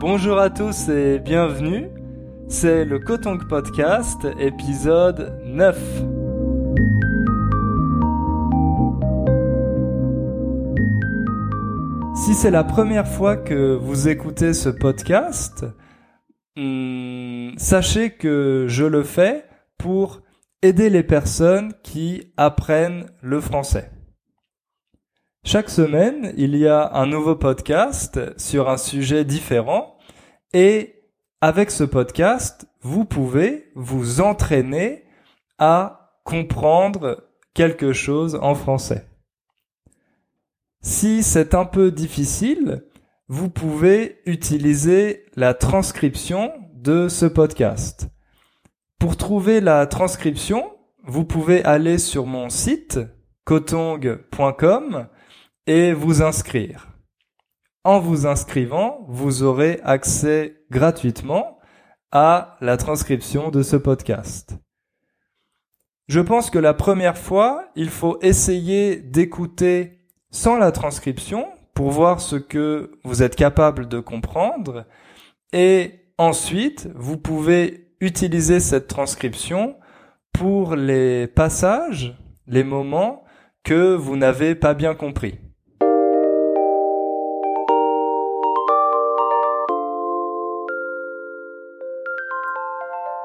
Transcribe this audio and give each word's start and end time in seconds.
Bonjour 0.00 0.38
à 0.38 0.48
tous 0.48 0.88
et 0.90 1.18
bienvenue. 1.18 1.88
C'est 2.46 2.84
le 2.84 3.00
Kotong 3.00 3.48
Podcast, 3.48 4.28
épisode 4.38 5.42
9. 5.44 5.76
Si 12.14 12.34
c'est 12.34 12.52
la 12.52 12.62
première 12.62 13.08
fois 13.08 13.36
que 13.36 13.74
vous 13.74 14.06
écoutez 14.06 14.52
ce 14.52 14.68
podcast, 14.68 15.66
hmm, 16.56 17.56
sachez 17.56 18.10
que 18.10 18.66
je 18.68 18.84
le 18.84 19.02
fais 19.02 19.46
pour 19.78 20.22
aider 20.62 20.90
les 20.90 21.02
personnes 21.02 21.72
qui 21.82 22.32
apprennent 22.36 23.06
le 23.20 23.40
français. 23.40 23.90
Chaque 25.50 25.70
semaine, 25.70 26.34
il 26.36 26.54
y 26.56 26.68
a 26.68 26.92
un 26.92 27.06
nouveau 27.06 27.34
podcast 27.34 28.20
sur 28.38 28.68
un 28.68 28.76
sujet 28.76 29.24
différent 29.24 29.96
et 30.52 30.96
avec 31.40 31.70
ce 31.70 31.84
podcast, 31.84 32.68
vous 32.82 33.06
pouvez 33.06 33.70
vous 33.74 34.20
entraîner 34.20 35.06
à 35.56 36.12
comprendre 36.22 37.24
quelque 37.54 37.94
chose 37.94 38.38
en 38.42 38.54
français. 38.54 39.06
Si 40.82 41.22
c'est 41.22 41.54
un 41.54 41.64
peu 41.64 41.92
difficile, 41.92 42.84
vous 43.28 43.48
pouvez 43.48 44.20
utiliser 44.26 45.24
la 45.34 45.54
transcription 45.54 46.52
de 46.74 47.08
ce 47.08 47.24
podcast. 47.24 48.08
Pour 48.98 49.16
trouver 49.16 49.62
la 49.62 49.86
transcription, 49.86 50.72
vous 51.04 51.24
pouvez 51.24 51.64
aller 51.64 51.96
sur 51.96 52.26
mon 52.26 52.50
site 52.50 53.00
kotong.com 53.46 55.08
et 55.68 55.92
vous 55.92 56.22
inscrire. 56.22 56.88
En 57.84 58.00
vous 58.00 58.26
inscrivant, 58.26 59.04
vous 59.06 59.42
aurez 59.42 59.80
accès 59.84 60.62
gratuitement 60.70 61.58
à 62.10 62.56
la 62.62 62.78
transcription 62.78 63.50
de 63.50 63.62
ce 63.62 63.76
podcast. 63.76 64.56
Je 66.08 66.20
pense 66.20 66.48
que 66.48 66.58
la 66.58 66.72
première 66.72 67.18
fois, 67.18 67.66
il 67.76 67.90
faut 67.90 68.18
essayer 68.22 68.96
d'écouter 68.96 69.98
sans 70.30 70.56
la 70.56 70.72
transcription 70.72 71.46
pour 71.74 71.90
voir 71.90 72.20
ce 72.20 72.36
que 72.36 72.92
vous 73.04 73.22
êtes 73.22 73.36
capable 73.36 73.88
de 73.88 74.00
comprendre 74.00 74.86
et 75.52 76.00
ensuite 76.16 76.88
vous 76.94 77.18
pouvez 77.18 77.92
utiliser 78.00 78.58
cette 78.60 78.88
transcription 78.88 79.76
pour 80.32 80.76
les 80.76 81.26
passages, 81.26 82.16
les 82.46 82.64
moments 82.64 83.22
que 83.64 83.94
vous 83.94 84.16
n'avez 84.16 84.54
pas 84.54 84.72
bien 84.72 84.94
compris. 84.94 85.38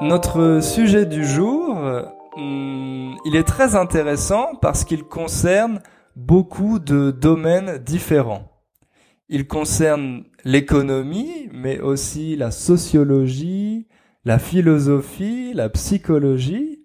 Notre 0.03 0.59
sujet 0.61 1.05
du 1.05 1.25
jour, 1.25 1.77
hmm, 2.35 3.13
il 3.23 3.37
est 3.37 3.47
très 3.47 3.75
intéressant 3.77 4.53
parce 4.61 4.83
qu'il 4.83 5.03
concerne 5.05 5.79
beaucoup 6.17 6.79
de 6.79 7.09
domaines 7.11 7.77
différents. 7.77 8.51
Il 9.29 9.47
concerne 9.47 10.25
l'économie, 10.43 11.49
mais 11.53 11.79
aussi 11.79 12.35
la 12.35 12.51
sociologie, 12.51 13.87
la 14.25 14.39
philosophie, 14.39 15.53
la 15.53 15.69
psychologie, 15.69 16.83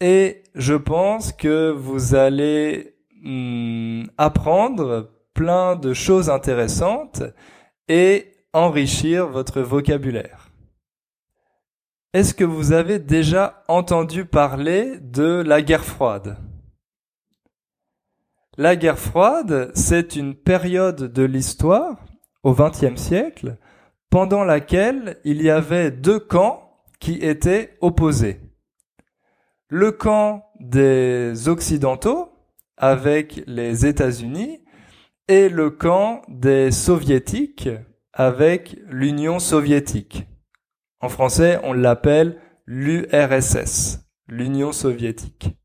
et 0.00 0.44
je 0.54 0.74
pense 0.74 1.32
que 1.32 1.72
vous 1.72 2.14
allez 2.14 2.94
hmm, 3.24 4.04
apprendre 4.18 5.10
plein 5.34 5.74
de 5.74 5.92
choses 5.92 6.30
intéressantes 6.30 7.24
et 7.88 8.34
enrichir 8.52 9.26
votre 9.26 9.62
vocabulaire. 9.62 10.45
Est-ce 12.16 12.32
que 12.32 12.44
vous 12.44 12.72
avez 12.72 12.98
déjà 12.98 13.62
entendu 13.68 14.24
parler 14.24 14.98
de 15.00 15.44
la 15.46 15.60
guerre 15.60 15.84
froide? 15.84 16.38
La 18.56 18.74
guerre 18.74 18.98
froide, 18.98 19.70
c'est 19.74 20.16
une 20.16 20.34
période 20.34 21.12
de 21.12 21.22
l'histoire, 21.24 22.02
au 22.42 22.54
XXe 22.54 22.96
siècle, 22.96 23.58
pendant 24.08 24.44
laquelle 24.44 25.18
il 25.24 25.42
y 25.42 25.50
avait 25.50 25.90
deux 25.90 26.18
camps 26.18 26.80
qui 27.00 27.16
étaient 27.16 27.76
opposés. 27.82 28.40
Le 29.68 29.92
camp 29.92 30.46
des 30.58 31.50
Occidentaux, 31.50 32.32
avec 32.78 33.42
les 33.46 33.84
États-Unis, 33.84 34.64
et 35.28 35.50
le 35.50 35.68
camp 35.68 36.22
des 36.28 36.70
Soviétiques, 36.70 37.68
avec 38.14 38.78
l'Union 38.86 39.38
soviétique. 39.38 40.26
En 41.06 41.08
français, 41.08 41.60
on 41.62 41.72
l'appelle 41.72 42.40
l'URSS, 42.66 44.00
l'Union 44.26 44.72
soviétique. 44.72 45.56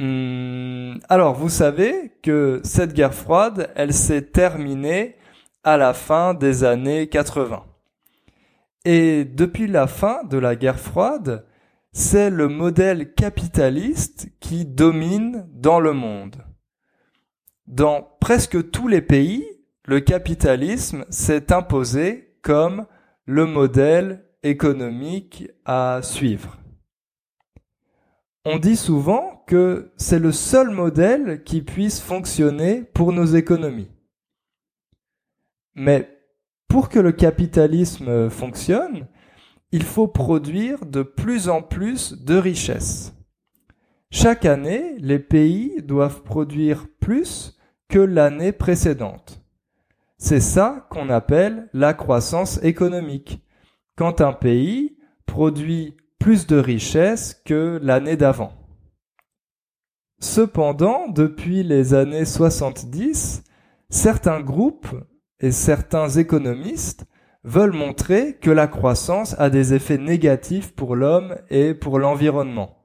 Hum, 0.00 0.98
alors, 1.10 1.34
vous 1.34 1.50
savez 1.50 2.14
que 2.22 2.62
cette 2.64 2.94
guerre 2.94 3.12
froide, 3.12 3.70
elle 3.76 3.92
s'est 3.92 4.22
terminée 4.22 5.16
à 5.64 5.76
la 5.76 5.92
fin 5.92 6.32
des 6.32 6.64
années 6.64 7.08
80. 7.08 7.62
Et 8.86 9.26
depuis 9.26 9.66
la 9.66 9.86
fin 9.86 10.24
de 10.24 10.38
la 10.38 10.56
guerre 10.56 10.80
froide, 10.80 11.44
c'est 11.92 12.30
le 12.30 12.48
modèle 12.48 13.12
capitaliste 13.12 14.30
qui 14.40 14.64
domine 14.64 15.46
dans 15.52 15.78
le 15.78 15.92
monde. 15.92 16.36
Dans 17.66 18.16
presque 18.18 18.70
tous 18.70 18.88
les 18.88 19.02
pays, 19.02 19.44
le 19.84 20.00
capitalisme 20.00 21.04
s'est 21.10 21.52
imposé 21.52 22.34
comme 22.40 22.86
le 23.26 23.44
modèle 23.44 24.24
économique 24.42 25.50
à 25.64 26.00
suivre. 26.02 26.58
On 28.44 28.58
dit 28.58 28.76
souvent 28.76 29.44
que 29.46 29.92
c'est 29.96 30.18
le 30.18 30.32
seul 30.32 30.70
modèle 30.70 31.42
qui 31.44 31.62
puisse 31.62 32.00
fonctionner 32.00 32.82
pour 32.82 33.12
nos 33.12 33.26
économies. 33.26 33.90
Mais 35.74 36.08
pour 36.68 36.88
que 36.88 36.98
le 36.98 37.12
capitalisme 37.12 38.30
fonctionne, 38.30 39.06
il 39.70 39.82
faut 39.82 40.08
produire 40.08 40.86
de 40.86 41.02
plus 41.02 41.48
en 41.48 41.62
plus 41.62 42.14
de 42.24 42.36
richesses. 42.36 43.14
Chaque 44.10 44.46
année, 44.46 44.94
les 44.98 45.18
pays 45.18 45.82
doivent 45.82 46.22
produire 46.22 46.86
plus 47.00 47.58
que 47.88 47.98
l'année 47.98 48.52
précédente. 48.52 49.42
C'est 50.16 50.40
ça 50.40 50.86
qu'on 50.90 51.10
appelle 51.10 51.68
la 51.74 51.92
croissance 51.94 52.62
économique. 52.62 53.42
Quand 53.98 54.20
un 54.20 54.32
pays 54.32 54.96
produit 55.26 55.96
plus 56.20 56.46
de 56.46 56.56
richesses 56.56 57.42
que 57.44 57.80
l'année 57.82 58.16
d'avant. 58.16 58.52
Cependant, 60.20 61.08
depuis 61.08 61.64
les 61.64 61.94
années 61.94 62.24
70, 62.24 63.42
certains 63.90 64.40
groupes 64.40 64.94
et 65.40 65.50
certains 65.50 66.08
économistes 66.10 67.06
veulent 67.42 67.72
montrer 67.72 68.36
que 68.36 68.52
la 68.52 68.68
croissance 68.68 69.34
a 69.40 69.50
des 69.50 69.74
effets 69.74 69.98
négatifs 69.98 70.76
pour 70.76 70.94
l'homme 70.94 71.34
et 71.50 71.74
pour 71.74 71.98
l'environnement. 71.98 72.78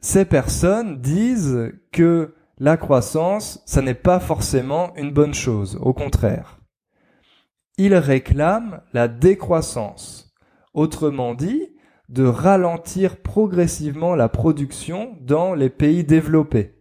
Ces 0.00 0.24
personnes 0.24 1.00
disent 1.00 1.72
que 1.92 2.34
la 2.58 2.76
croissance, 2.76 3.62
ça 3.66 3.82
n'est 3.82 3.94
pas 3.94 4.18
forcément 4.18 4.92
une 4.96 5.12
bonne 5.12 5.34
chose, 5.34 5.78
au 5.80 5.92
contraire. 5.92 6.59
Ils 7.82 7.94
réclament 7.94 8.82
la 8.92 9.08
décroissance, 9.08 10.34
Autrement 10.74 11.32
dit, 11.32 11.72
de 12.10 12.24
ralentir 12.26 13.16
progressivement 13.22 14.14
la 14.14 14.28
production 14.28 15.16
dans 15.22 15.54
les 15.54 15.70
pays 15.70 16.04
développés. 16.04 16.74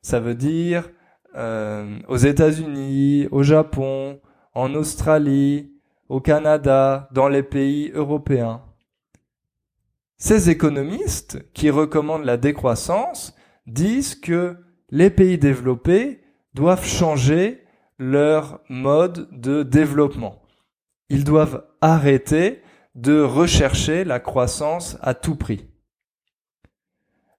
Ça 0.00 0.20
veut 0.20 0.34
dire 0.34 0.88
euh, 1.34 1.98
aux 2.08 2.16
États-Unis, 2.16 3.28
au 3.30 3.42
Japon, 3.42 4.20
en 4.54 4.74
Australie, 4.74 5.74
au 6.08 6.22
Canada, 6.22 7.10
dans 7.12 7.28
les 7.28 7.42
pays 7.42 7.90
européens. 7.94 8.62
Ces 10.16 10.48
économistes 10.48 11.44
qui 11.52 11.68
recommandent 11.68 12.24
la 12.24 12.38
décroissance 12.38 13.36
disent 13.66 14.14
que 14.14 14.56
les 14.88 15.10
pays 15.10 15.36
développés 15.36 16.22
doivent 16.54 16.86
changer 16.86 17.61
leur 18.02 18.60
mode 18.68 19.28
de 19.30 19.62
développement. 19.62 20.42
Ils 21.08 21.24
doivent 21.24 21.64
arrêter 21.80 22.62
de 22.94 23.20
rechercher 23.20 24.04
la 24.04 24.18
croissance 24.18 24.98
à 25.00 25.14
tout 25.14 25.36
prix. 25.36 25.68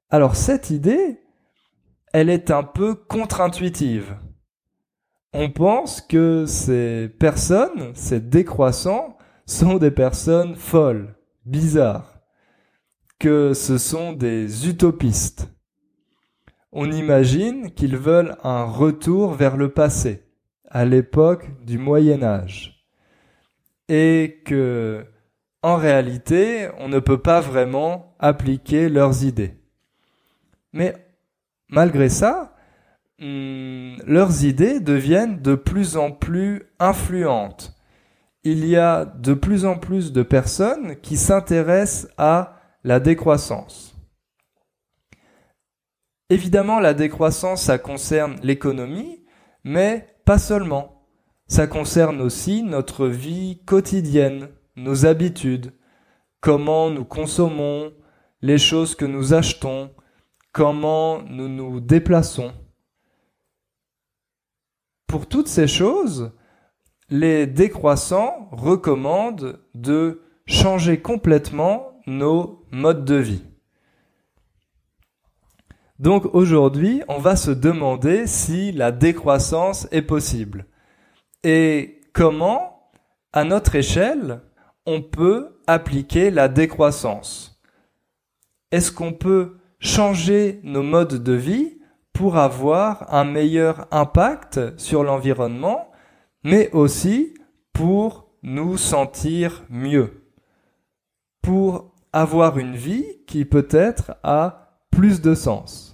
Alors 0.10 0.36
cette 0.36 0.69
idée, 0.69 1.19
elle 2.13 2.30
est 2.30 2.50
un 2.50 2.63
peu 2.63 2.95
contre-intuitive. 2.95 4.15
On 5.33 5.50
pense 5.50 6.00
que 6.00 6.45
ces 6.45 7.09
personnes, 7.19 7.92
ces 7.95 8.19
décroissants, 8.19 9.18
sont 9.45 9.77
des 9.77 9.92
personnes 9.92 10.56
folles, 10.56 11.16
bizarres, 11.45 12.19
que 13.19 13.54
ce 13.54 13.77
sont 13.77 14.13
des 14.13 14.69
utopistes. 14.69 15.50
On 16.71 16.89
imagine 16.92 17.71
qu'ils 17.71 17.98
veulent 17.98 18.38
un 18.44 18.63
retour 18.63 19.33
vers 19.33 19.57
le 19.57 19.69
passé, 19.69 20.23
à 20.74 20.86
l'époque 20.86 21.46
du 21.64 21.78
Moyen 21.78 22.24
Âge 22.24 22.84
et 23.88 24.42
que 24.44 25.06
en 25.62 25.78
réalité, 25.78 26.68
on 26.80 26.90
ne 26.90 27.00
peut 27.00 27.22
pas 27.22 27.40
vraiment 27.40 28.16
appliquer 28.20 28.90
leurs 28.90 29.24
idées. 29.24 29.54
Mais 30.74 30.96
malgré 31.70 32.10
ça, 32.10 32.56
hmm, 33.20 33.98
leurs 34.06 34.44
idées 34.44 34.81
deviennent 34.81 35.42
de 35.42 35.56
plus 35.56 35.96
en 35.96 36.12
plus 36.12 36.64
influentes. 36.80 37.78
Il 38.44 38.66
y 38.66 38.76
a 38.76 39.06
de 39.06 39.34
plus 39.34 39.66
en 39.66 39.78
plus 39.78 40.12
de 40.12 40.24
personnes 40.24 40.98
qui 40.98 41.16
s'intéressent 41.16 42.12
à 42.18 42.60
la 42.84 43.00
décroissance. 43.00 43.96
Évidemment, 46.30 46.80
la 46.80 46.94
décroissance, 46.94 47.62
ça 47.62 47.78
concerne 47.78 48.36
l'économie, 48.42 49.24
mais 49.64 50.12
pas 50.25 50.38
seulement. 50.38 51.06
Ça 51.48 51.68
concerne 51.68 52.22
aussi 52.22 52.64
notre 52.64 53.08
vie 53.08 53.62
quotidienne, 53.66 54.50
nos 54.75 55.06
habitudes, 55.06 55.74
comment 56.40 56.90
nous 56.90 57.06
consommons, 57.06 57.94
les 58.42 58.58
choses 58.58 58.96
que 58.96 59.06
nous 59.06 59.34
achetons, 59.34 59.92
comment 60.52 61.22
nous 61.24 61.50
nous 61.50 61.80
déplaçons. 61.80 62.54
Pour 65.08 65.28
toutes 65.28 65.48
ces 65.48 65.68
choses, 65.68 66.31
les 67.10 67.46
décroissants 67.46 68.50
recommandent 68.52 69.60
de 69.76 70.22
changer 70.46 71.02
complètement 71.02 72.02
nos 72.08 72.66
modes 72.72 73.06
de 73.06 73.16
vie. 73.16 73.44
Donc 76.04 76.36
aujourd'hui, 76.36 77.02
on 77.08 77.18
va 77.18 77.38
se 77.38 77.50
demander 77.50 78.28
si 78.28 78.74
la 78.74 78.92
décroissance 78.92 79.88
est 79.92 80.02
possible. 80.02 80.66
Et 81.46 82.02
comment, 82.12 82.92
à 83.32 83.46
notre 83.46 83.76
échelle, 83.76 84.42
on 84.86 85.02
peut 85.02 85.62
appliquer 85.66 86.30
la 86.30 86.50
décroissance? 86.50 87.64
Est-ce 88.74 88.92
qu'on 88.92 89.14
peut 89.14 89.60
changer 89.80 90.60
nos 90.64 90.84
modes 90.84 91.24
de 91.24 91.32
vie 91.32 91.80
pour 92.12 92.36
avoir 92.36 93.14
un 93.14 93.24
meilleur 93.24 93.88
impact 93.92 94.78
sur 94.78 95.06
l'environnement, 95.06 95.90
mais 96.44 96.70
aussi 96.74 97.34
pour 97.72 98.28
nous 98.44 98.76
sentir 98.76 99.64
mieux, 99.70 100.26
pour 101.42 101.94
avoir 102.12 102.58
une 102.58 102.76
vie 102.76 103.06
qui 103.26 103.46
peut-être 103.46 104.18
a 104.24 104.64
plus 104.92 105.22
de 105.22 105.34
sens. 105.34 105.93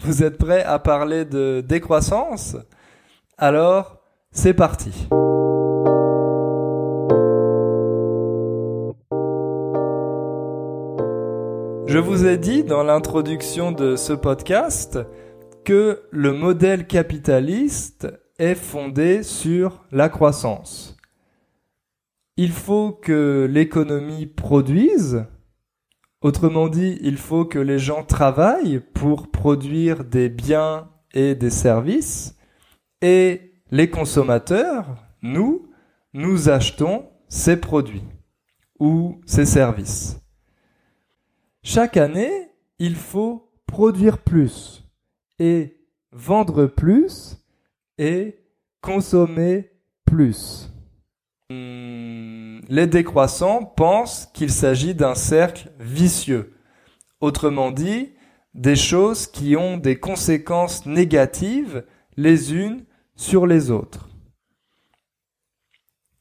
Vous 0.00 0.22
êtes 0.22 0.38
prêts 0.38 0.62
à 0.62 0.78
parler 0.78 1.24
de 1.24 1.60
décroissance? 1.60 2.56
Alors, 3.36 3.98
c'est 4.30 4.54
parti. 4.54 5.08
Je 11.86 11.98
vous 11.98 12.26
ai 12.26 12.36
dit 12.36 12.62
dans 12.62 12.84
l'introduction 12.84 13.72
de 13.72 13.96
ce 13.96 14.12
podcast 14.12 15.00
que 15.64 16.02
le 16.12 16.32
modèle 16.32 16.86
capitaliste 16.86 18.06
est 18.38 18.54
fondé 18.54 19.24
sur 19.24 19.84
la 19.90 20.08
croissance. 20.08 20.96
Il 22.36 22.52
faut 22.52 22.92
que 22.92 23.48
l'économie 23.50 24.26
produise, 24.26 25.24
autrement 26.20 26.68
dit, 26.68 26.98
il 27.00 27.16
faut 27.16 27.44
que 27.44 27.58
les 27.58 27.78
gens 27.78 28.04
travaillent 28.04 28.80
pour 28.94 29.30
produire 29.30 30.04
des 30.04 30.28
biens 30.28 30.88
et 31.14 31.34
des 31.34 31.50
services, 31.50 32.36
et 33.00 33.52
les 33.70 33.90
consommateurs, 33.90 34.96
nous, 35.22 35.68
nous 36.12 36.48
achetons 36.48 37.06
ces 37.28 37.56
produits 37.56 38.04
ou 38.78 39.20
ces 39.26 39.44
services. 39.44 40.20
Chaque 41.62 41.96
année, 41.96 42.48
il 42.78 42.96
faut 42.96 43.50
produire 43.66 44.18
plus 44.18 44.84
et 45.38 45.76
vendre 46.12 46.66
plus 46.66 47.36
et 47.98 48.38
consommer 48.80 49.70
plus. 50.04 50.70
Hmm, 51.50 52.60
les 52.68 52.86
décroissants 52.86 53.64
pensent 53.64 54.28
qu'il 54.34 54.50
s'agit 54.50 54.94
d'un 54.94 55.14
cercle 55.14 55.70
vicieux. 55.80 56.54
Autrement 57.22 57.70
dit, 57.70 58.12
des 58.52 58.76
choses 58.76 59.26
qui 59.26 59.56
ont 59.56 59.78
des 59.78 59.98
conséquences 59.98 60.84
négatives 60.84 61.86
les 62.18 62.52
unes 62.52 62.84
sur 63.16 63.46
les 63.46 63.70
autres. 63.70 64.10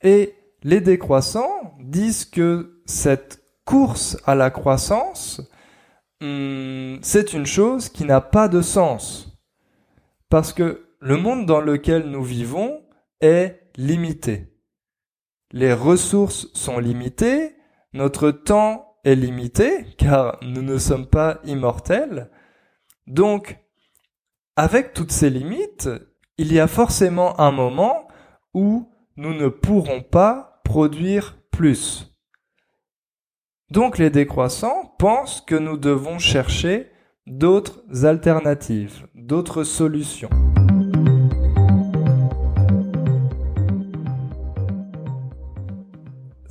Et 0.01 0.33
les 0.63 0.79
décroissants 0.79 1.75
disent 1.81 2.24
que 2.24 2.79
cette 2.85 3.44
course 3.65 4.18
à 4.25 4.33
la 4.33 4.50
croissance, 4.50 5.41
hmm, 6.21 7.00
c'est 7.01 7.33
une 7.33 7.45
chose 7.45 7.89
qui 7.89 8.06
n'a 8.06 8.21
pas 8.21 8.47
de 8.47 8.62
sens. 8.62 9.38
Parce 10.29 10.53
que 10.53 10.88
le 11.01 11.18
monde 11.18 11.45
dans 11.45 11.59
lequel 11.62 12.09
nous 12.09 12.24
vivons 12.24 12.81
est 13.19 13.59
limité. 13.75 14.56
Les 15.52 15.74
ressources 15.74 16.48
sont 16.54 16.80
limitées, 16.80 17.56
notre 17.94 18.32
temps 18.32 18.98
est 19.04 19.16
limité, 19.16 19.86
car 19.98 20.38
nous 20.42 20.62
ne 20.62 20.78
sommes 20.78 21.08
pas 21.08 21.40
immortels. 21.46 22.30
Donc, 23.08 23.58
avec 24.56 24.94
toutes 24.94 25.12
ces 25.12 25.30
limites, 25.30 25.90
il 26.38 26.52
y 26.52 26.60
a 26.60 26.68
forcément 26.68 27.40
un 27.40 27.52
moment 27.52 28.08
où 28.54 28.92
nous 29.16 29.34
ne 29.34 29.48
pourrons 29.48 30.02
pas 30.02 30.62
produire 30.64 31.38
plus. 31.52 32.12
Donc 33.70 33.98
les 33.98 34.10
décroissants 34.10 34.96
pensent 34.98 35.42
que 35.42 35.56
nous 35.56 35.78
devons 35.78 36.20
chercher 36.20 36.92
d'autres 37.26 38.06
alternatives, 38.06 39.08
d'autres 39.16 39.64
solutions. 39.64 40.30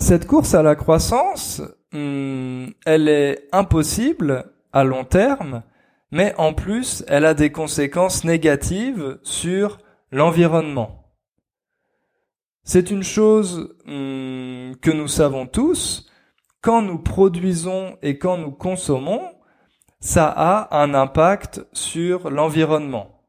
Cette 0.07 0.29
course 0.29 0.55
à 0.55 0.63
la 0.63 0.77
croissance, 0.77 1.63
hmm, 1.91 2.67
elle 2.85 3.09
est 3.09 3.49
impossible 3.51 4.53
à 4.73 4.85
long 4.85 5.03
terme, 5.03 5.65
mais 6.13 6.33
en 6.39 6.55
plus, 6.55 7.05
elle 7.09 7.25
a 7.25 7.35
des 7.35 7.51
conséquences 7.51 8.23
négatives 8.23 9.19
sur 9.25 9.79
l'environnement. 10.13 11.11
C'est 12.63 12.93
une 12.93 13.03
chose 13.03 13.75
hmm, 13.85 14.75
que 14.81 14.93
nous 14.93 15.09
savons 15.09 15.49
tous, 15.49 16.09
quand 16.61 16.83
nous 16.83 17.01
produisons 17.01 17.99
et 18.01 18.17
quand 18.17 18.39
nous 18.39 18.53
consommons, 18.53 19.23
ça 19.99 20.29
a 20.29 20.81
un 20.85 20.95
impact 20.95 21.67
sur 21.73 22.31
l'environnement. 22.31 23.25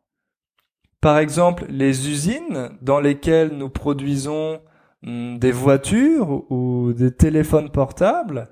Par 1.02 1.18
exemple, 1.18 1.66
les 1.70 2.08
usines 2.08 2.70
dans 2.84 3.00
lesquelles 3.00 3.50
nous 3.58 3.70
produisons 3.70 4.62
des 5.04 5.52
voitures 5.52 6.52
ou 6.52 6.94
des 6.94 7.14
téléphones 7.14 7.72
portables, 7.72 8.50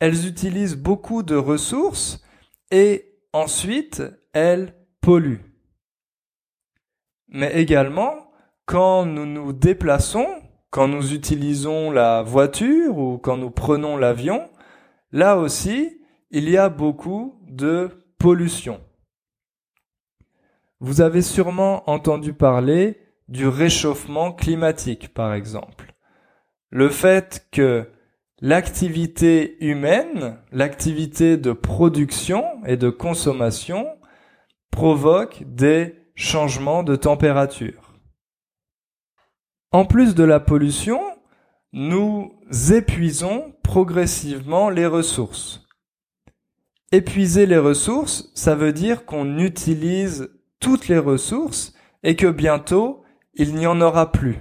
elles 0.00 0.26
utilisent 0.26 0.76
beaucoup 0.76 1.22
de 1.22 1.36
ressources 1.36 2.22
et 2.70 3.14
ensuite 3.32 4.02
elles 4.32 4.74
polluent. 5.00 5.44
Mais 7.28 7.60
également, 7.60 8.30
quand 8.66 9.06
nous 9.06 9.26
nous 9.26 9.52
déplaçons, 9.52 10.26
quand 10.70 10.88
nous 10.88 11.14
utilisons 11.14 11.90
la 11.90 12.22
voiture 12.22 12.98
ou 12.98 13.18
quand 13.18 13.36
nous 13.36 13.50
prenons 13.50 13.96
l'avion, 13.96 14.48
là 15.12 15.38
aussi, 15.38 16.00
il 16.30 16.50
y 16.50 16.56
a 16.56 16.68
beaucoup 16.68 17.40
de 17.46 17.90
pollution. 18.18 18.80
Vous 20.80 21.00
avez 21.00 21.22
sûrement 21.22 21.88
entendu 21.88 22.32
parler 22.32 23.05
du 23.28 23.48
réchauffement 23.48 24.32
climatique, 24.32 25.12
par 25.12 25.34
exemple. 25.34 25.94
Le 26.70 26.88
fait 26.88 27.46
que 27.52 27.88
l'activité 28.40 29.56
humaine, 29.64 30.38
l'activité 30.52 31.36
de 31.36 31.52
production 31.52 32.44
et 32.66 32.76
de 32.76 32.90
consommation 32.90 33.86
provoque 34.70 35.42
des 35.46 35.94
changements 36.14 36.82
de 36.82 36.96
température. 36.96 37.94
En 39.72 39.84
plus 39.84 40.14
de 40.14 40.24
la 40.24 40.40
pollution, 40.40 41.00
nous 41.72 42.32
épuisons 42.72 43.54
progressivement 43.62 44.70
les 44.70 44.86
ressources. 44.86 45.66
Épuiser 46.92 47.46
les 47.46 47.58
ressources, 47.58 48.30
ça 48.34 48.54
veut 48.54 48.72
dire 48.72 49.04
qu'on 49.04 49.38
utilise 49.38 50.30
toutes 50.60 50.88
les 50.88 50.98
ressources 50.98 51.74
et 52.02 52.16
que 52.16 52.28
bientôt, 52.28 53.02
il 53.36 53.54
n'y 53.54 53.66
en 53.66 53.80
aura 53.80 54.12
plus. 54.12 54.38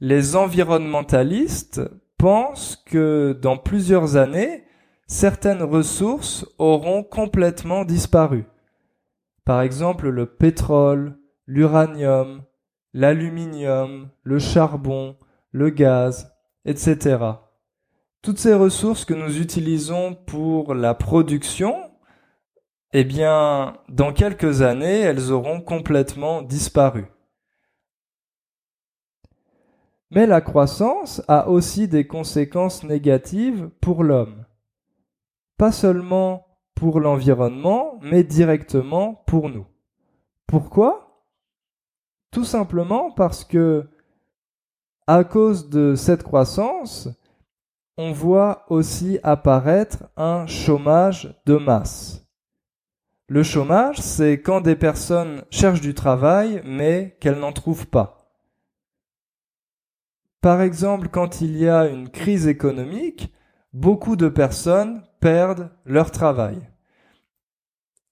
Les 0.00 0.34
environnementalistes 0.34 1.82
pensent 2.16 2.82
que 2.86 3.38
dans 3.40 3.58
plusieurs 3.58 4.16
années, 4.16 4.64
certaines 5.06 5.62
ressources 5.62 6.46
auront 6.58 7.02
complètement 7.02 7.84
disparu. 7.84 8.46
Par 9.44 9.60
exemple, 9.60 10.08
le 10.08 10.24
pétrole, 10.24 11.18
l'uranium, 11.46 12.44
l'aluminium, 12.94 14.08
le 14.22 14.38
charbon, 14.38 15.16
le 15.52 15.68
gaz, 15.68 16.32
etc. 16.64 17.18
Toutes 18.22 18.38
ces 18.38 18.54
ressources 18.54 19.04
que 19.04 19.14
nous 19.14 19.38
utilisons 19.38 20.14
pour 20.14 20.74
la 20.74 20.94
production, 20.94 21.74
eh 22.94 23.04
bien, 23.04 23.74
dans 23.90 24.12
quelques 24.14 24.62
années, 24.62 25.00
elles 25.00 25.30
auront 25.30 25.60
complètement 25.60 26.40
disparu. 26.40 27.06
Mais 30.10 30.26
la 30.26 30.40
croissance 30.40 31.22
a 31.28 31.48
aussi 31.48 31.86
des 31.86 32.06
conséquences 32.06 32.82
négatives 32.82 33.70
pour 33.80 34.02
l'homme. 34.02 34.44
Pas 35.56 35.70
seulement 35.70 36.46
pour 36.74 36.98
l'environnement, 36.98 37.98
mais 38.02 38.24
directement 38.24 39.22
pour 39.26 39.50
nous. 39.50 39.66
Pourquoi? 40.46 41.24
Tout 42.32 42.44
simplement 42.44 43.12
parce 43.12 43.44
que, 43.44 43.88
à 45.06 45.22
cause 45.22 45.68
de 45.68 45.94
cette 45.94 46.22
croissance, 46.22 47.08
on 47.96 48.12
voit 48.12 48.64
aussi 48.68 49.18
apparaître 49.22 50.04
un 50.16 50.46
chômage 50.46 51.40
de 51.46 51.56
masse. 51.56 52.26
Le 53.28 53.42
chômage, 53.42 53.98
c'est 53.98 54.40
quand 54.40 54.60
des 54.60 54.74
personnes 54.74 55.44
cherchent 55.50 55.80
du 55.80 55.94
travail 55.94 56.62
mais 56.64 57.16
qu'elles 57.20 57.38
n'en 57.38 57.52
trouvent 57.52 57.86
pas. 57.86 58.19
Par 60.40 60.62
exemple, 60.62 61.08
quand 61.08 61.40
il 61.40 61.56
y 61.56 61.68
a 61.68 61.86
une 61.86 62.08
crise 62.08 62.46
économique, 62.46 63.32
beaucoup 63.72 64.16
de 64.16 64.28
personnes 64.28 65.02
perdent 65.20 65.70
leur 65.84 66.10
travail. 66.10 66.58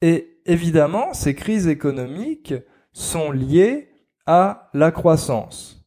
Et 0.02 0.40
évidemment, 0.44 1.14
ces 1.14 1.34
crises 1.34 1.68
économiques 1.68 2.54
sont 2.92 3.30
liées 3.30 3.88
à 4.26 4.68
la 4.74 4.90
croissance. 4.90 5.86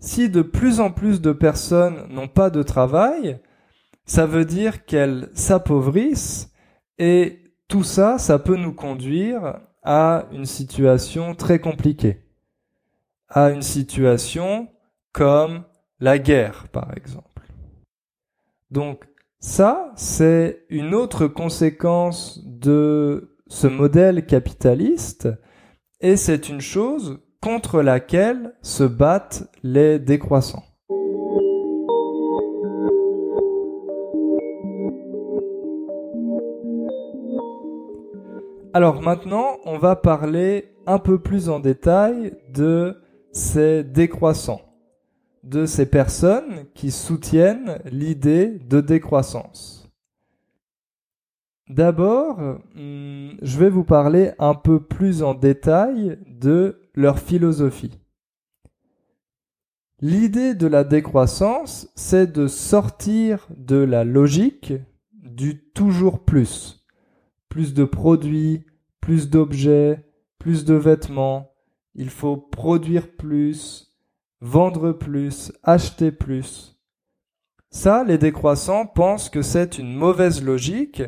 Si 0.00 0.28
de 0.28 0.42
plus 0.42 0.80
en 0.80 0.90
plus 0.90 1.20
de 1.20 1.30
personnes 1.30 2.08
n'ont 2.08 2.28
pas 2.28 2.50
de 2.50 2.64
travail, 2.64 3.38
ça 4.04 4.26
veut 4.26 4.44
dire 4.44 4.84
qu'elles 4.84 5.30
s'appauvrissent 5.32 6.50
et 6.98 7.38
tout 7.68 7.84
ça, 7.84 8.18
ça 8.18 8.40
peut 8.40 8.56
nous 8.56 8.74
conduire 8.74 9.60
à 9.84 10.26
une 10.32 10.44
situation 10.44 11.34
très 11.36 11.60
compliquée, 11.60 12.24
à 13.28 13.50
une 13.50 13.62
situation 13.62 14.68
comme 15.12 15.64
la 16.00 16.18
guerre, 16.18 16.66
par 16.72 16.96
exemple. 16.96 17.46
Donc 18.70 19.04
ça, 19.38 19.92
c'est 19.96 20.64
une 20.68 20.94
autre 20.94 21.26
conséquence 21.26 22.40
de 22.44 23.36
ce 23.46 23.66
modèle 23.66 24.24
capitaliste, 24.26 25.28
et 26.00 26.16
c'est 26.16 26.48
une 26.48 26.60
chose 26.60 27.20
contre 27.42 27.82
laquelle 27.82 28.54
se 28.62 28.84
battent 28.84 29.44
les 29.62 29.98
décroissants. 29.98 30.64
Alors 38.74 39.02
maintenant, 39.02 39.58
on 39.66 39.76
va 39.76 39.96
parler 39.96 40.74
un 40.86 40.98
peu 40.98 41.18
plus 41.18 41.50
en 41.50 41.60
détail 41.60 42.38
de 42.48 42.96
ces 43.32 43.84
décroissants 43.84 44.71
de 45.42 45.66
ces 45.66 45.86
personnes 45.86 46.66
qui 46.74 46.90
soutiennent 46.90 47.80
l'idée 47.84 48.58
de 48.58 48.80
décroissance. 48.80 49.90
D'abord, 51.68 52.38
hmm, 52.74 53.30
je 53.40 53.58
vais 53.58 53.70
vous 53.70 53.84
parler 53.84 54.32
un 54.38 54.54
peu 54.54 54.80
plus 54.80 55.22
en 55.22 55.34
détail 55.34 56.18
de 56.26 56.82
leur 56.94 57.18
philosophie. 57.18 57.98
L'idée 60.00 60.54
de 60.54 60.66
la 60.66 60.82
décroissance, 60.82 61.88
c'est 61.94 62.32
de 62.32 62.48
sortir 62.48 63.46
de 63.56 63.76
la 63.76 64.02
logique 64.02 64.74
du 65.12 65.62
toujours 65.72 66.24
plus. 66.24 66.84
Plus 67.48 67.72
de 67.72 67.84
produits, 67.84 68.66
plus 69.00 69.30
d'objets, 69.30 70.04
plus 70.38 70.64
de 70.64 70.74
vêtements. 70.74 71.54
Il 71.94 72.10
faut 72.10 72.36
produire 72.36 73.14
plus, 73.14 73.91
vendre 74.42 74.90
plus, 74.90 75.52
acheter 75.62 76.10
plus. 76.10 76.76
Ça, 77.70 78.04
les 78.04 78.18
décroissants 78.18 78.86
pensent 78.86 79.30
que 79.30 79.40
c'est 79.40 79.78
une 79.78 79.94
mauvaise 79.94 80.42
logique 80.42 81.02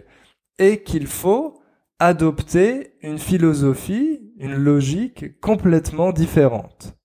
et 0.59 0.85
qu'il 0.85 1.09
faut 1.09 1.61
adopter 1.99 2.95
une 3.03 3.19
philosophie, 3.19 4.33
une 4.39 4.55
logique 4.55 5.41
complètement 5.41 6.13
différente. 6.13 6.97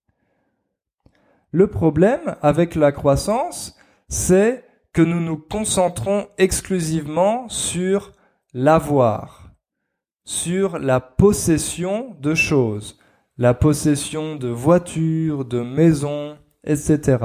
Le 1.51 1.65
problème 1.65 2.35
avec 2.43 2.75
la 2.75 2.91
croissance, 2.91 3.75
c'est 4.07 4.65
que 4.93 5.01
nous 5.01 5.19
nous 5.19 5.37
concentrons 5.37 6.27
exclusivement 6.37 7.49
sur 7.49 8.11
l'avoir, 8.53 9.51
sur 10.25 10.77
la 10.77 10.99
possession 10.99 12.15
de 12.19 12.35
choses 12.35 12.98
la 13.39 13.53
possession 13.53 14.35
de 14.35 14.49
voitures, 14.49 15.45
de 15.45 15.61
maisons, 15.61 16.37
etc. 16.65 17.19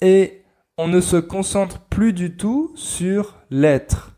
Et 0.00 0.42
on 0.76 0.88
ne 0.88 1.00
se 1.00 1.16
concentre 1.16 1.78
plus 1.78 2.12
du 2.12 2.36
tout 2.36 2.72
sur 2.74 3.38
l'être, 3.48 4.16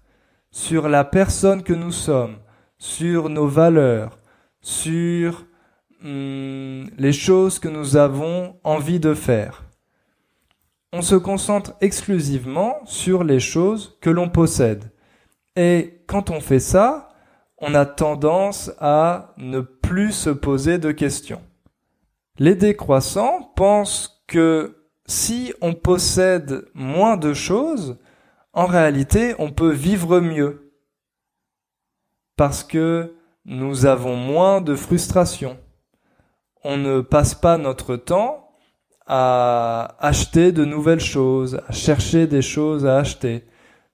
sur 0.51 0.89
la 0.89 1.05
personne 1.05 1.63
que 1.63 1.75
nous 1.75 1.93
sommes, 1.93 2.39
sur 2.79 3.29
nos 3.29 3.47
valeurs, 3.47 4.19
sur 4.63 5.45
hmm, 6.01 6.87
les 6.97 7.13
choses 7.13 7.59
que 7.59 7.69
nous 7.69 7.97
avons 7.97 8.57
envie 8.65 8.99
de 8.99 9.13
faire. 9.13 9.65
On 10.91 11.03
se 11.03 11.17
concentre 11.17 11.75
exclusivement 11.83 12.79
sur 12.87 13.25
les 13.25 13.41
choses 13.41 13.99
que 14.01 14.09
l'on 14.09 14.31
possède. 14.31 14.91
Et 15.55 16.03
quand 16.07 16.31
on 16.31 16.41
fait 16.41 16.61
ça, 16.61 17.11
on 17.59 17.75
a 17.75 17.85
tendance 17.85 18.71
à 18.79 19.35
ne 19.37 19.61
plus 19.87 20.13
se 20.13 20.31
poser 20.31 20.79
de 20.79 20.93
questions. 20.93 21.43
Les 22.39 22.55
décroissants 22.55 23.53
pensent 23.55 24.25
que 24.27 24.77
si 25.07 25.53
on 25.61 25.75
possède 25.75 26.65
moins 26.75 27.17
de 27.17 27.35
choses, 27.35 27.99
en 28.53 28.67
réalité, 28.67 29.35
on 29.39 29.51
peut 29.53 29.73
vivre 29.73 30.21
mieux. 30.21 30.73
Parce 32.37 32.65
que 32.65 33.15
nous 33.45 33.87
avons 33.87 34.17
moins 34.17 34.61
de 34.61 34.75
frustration. 34.75 35.59
On 36.65 36.77
ne 36.77 37.01
passe 37.01 37.35
pas 37.35 37.59
notre 37.59 37.97
temps 37.97 38.49
à 39.07 39.97
acheter 40.01 40.51
de 40.51 40.65
nouvelles 40.65 41.01
choses, 41.01 41.61
à 41.69 41.73
chercher 41.73 42.27
des 42.27 42.43
choses 42.43 42.87
à 42.87 42.97
acheter. 42.97 43.45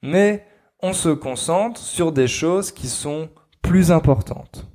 Mais 0.02 0.46
on 0.80 0.92
se 0.92 1.08
concentre 1.08 1.80
sur 1.80 2.12
des 2.12 2.28
choses 2.28 2.70
qui 2.70 2.88
sont 2.88 3.28
plus 3.60 3.90
importante. 3.90 4.70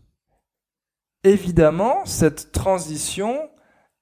Évidemment, 1.25 2.05
cette 2.05 2.51
transition, 2.51 3.49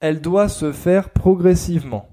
elle 0.01 0.19
doit 0.19 0.49
se 0.49 0.73
faire 0.73 1.11
progressivement. 1.11 2.09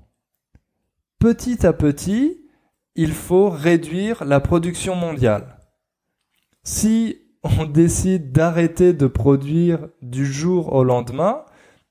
Petit 1.19 1.67
à 1.67 1.73
petit, 1.73 2.47
il 2.95 3.11
faut 3.11 3.51
réduire 3.51 4.25
la 4.25 4.39
production 4.39 4.95
mondiale. 4.95 5.59
Si 6.63 7.19
on 7.43 7.65
décide 7.67 8.31
d'arrêter 8.31 8.93
de 8.93 9.09
produire 9.09 9.89
du 10.01 10.25
jour 10.25 10.73
au 10.73 10.85
lendemain, 10.85 11.45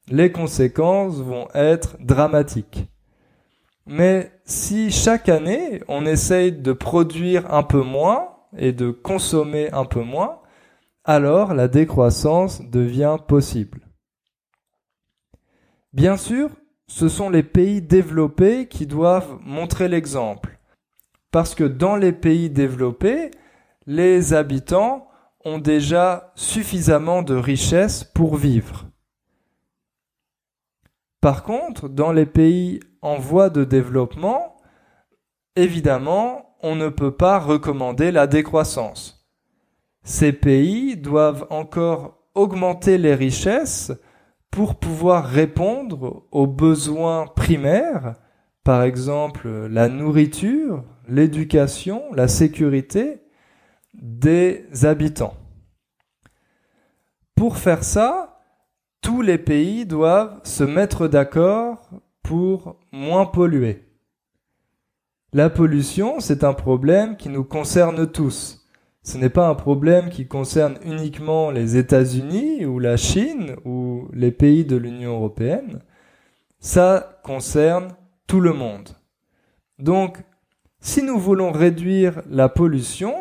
les 0.07 0.31
conséquences 0.31 1.17
vont 1.17 1.49
être 1.53 1.97
dramatiques. 1.99 2.89
Mais 3.85 4.31
si 4.45 4.91
chaque 4.91 5.27
année 5.27 5.83
on 5.89 6.05
essaye 6.05 6.53
de 6.53 6.71
produire 6.71 7.53
un 7.53 7.63
peu 7.63 7.81
moins 7.81 8.29
et 8.57 8.71
de 8.71 8.91
consommer 8.91 9.69
un 9.73 9.83
peu 9.83 10.03
moins, 10.03 10.38
alors 11.09 11.55
la 11.55 11.67
décroissance 11.67 12.61
devient 12.61 13.17
possible. 13.27 13.81
Bien 15.91 16.17
sûr, 16.17 16.51
ce 16.85 17.09
sont 17.09 17.31
les 17.31 17.41
pays 17.41 17.81
développés 17.81 18.67
qui 18.67 18.85
doivent 18.85 19.39
montrer 19.41 19.87
l'exemple, 19.87 20.59
parce 21.31 21.55
que 21.55 21.63
dans 21.63 21.95
les 21.95 22.11
pays 22.11 22.51
développés, 22.51 23.31
les 23.87 24.35
habitants 24.35 25.07
ont 25.45 25.57
déjà 25.57 26.31
suffisamment 26.35 27.23
de 27.23 27.33
richesses 27.33 28.03
pour 28.03 28.35
vivre. 28.35 28.85
Par 31.21 31.41
contre, 31.41 31.89
dans 31.89 32.11
les 32.11 32.27
pays 32.27 32.81
en 33.01 33.17
voie 33.17 33.49
de 33.49 33.63
développement, 33.63 34.57
évidemment, 35.55 36.55
on 36.61 36.75
ne 36.75 36.89
peut 36.89 37.15
pas 37.15 37.39
recommander 37.39 38.11
la 38.11 38.27
décroissance 38.27 39.18
ces 40.03 40.33
pays 40.33 40.97
doivent 40.97 41.47
encore 41.49 42.19
augmenter 42.35 42.97
les 42.97 43.15
richesses 43.15 43.91
pour 44.51 44.75
pouvoir 44.75 45.25
répondre 45.25 46.27
aux 46.31 46.47
besoins 46.47 47.27
primaires, 47.27 48.15
par 48.63 48.83
exemple 48.83 49.49
la 49.67 49.89
nourriture, 49.89 50.83
l'éducation, 51.07 52.03
la 52.13 52.27
sécurité 52.27 53.21
des 53.93 54.65
habitants. 54.83 55.35
Pour 57.35 57.57
faire 57.57 57.83
ça, 57.83 58.41
tous 59.01 59.21
les 59.21 59.37
pays 59.37 59.85
doivent 59.85 60.41
se 60.43 60.63
mettre 60.63 61.07
d'accord 61.07 61.89
pour 62.23 62.79
moins 62.91 63.25
polluer. 63.25 63.85
La 65.31 65.49
pollution, 65.49 66.19
c'est 66.19 66.43
un 66.43 66.53
problème 66.53 67.15
qui 67.15 67.29
nous 67.29 67.43
concerne 67.43 68.11
tous. 68.11 68.58
Ce 69.03 69.17
n'est 69.17 69.29
pas 69.29 69.47
un 69.47 69.55
problème 69.55 70.09
qui 70.09 70.27
concerne 70.27 70.77
uniquement 70.83 71.51
les 71.51 71.77
États-Unis 71.77 72.65
ou 72.65 72.79
la 72.79 72.97
Chine 72.97 73.55
ou 73.65 74.07
les 74.13 74.31
pays 74.31 74.65
de 74.65 74.75
l'Union 74.75 75.15
européenne. 75.15 75.81
Ça 76.59 77.19
concerne 77.23 77.95
tout 78.27 78.41
le 78.41 78.53
monde. 78.53 78.89
Donc, 79.77 80.17
si 80.81 81.01
nous 81.01 81.17
voulons 81.17 81.51
réduire 81.51 82.21
la 82.29 82.49
pollution, 82.49 83.15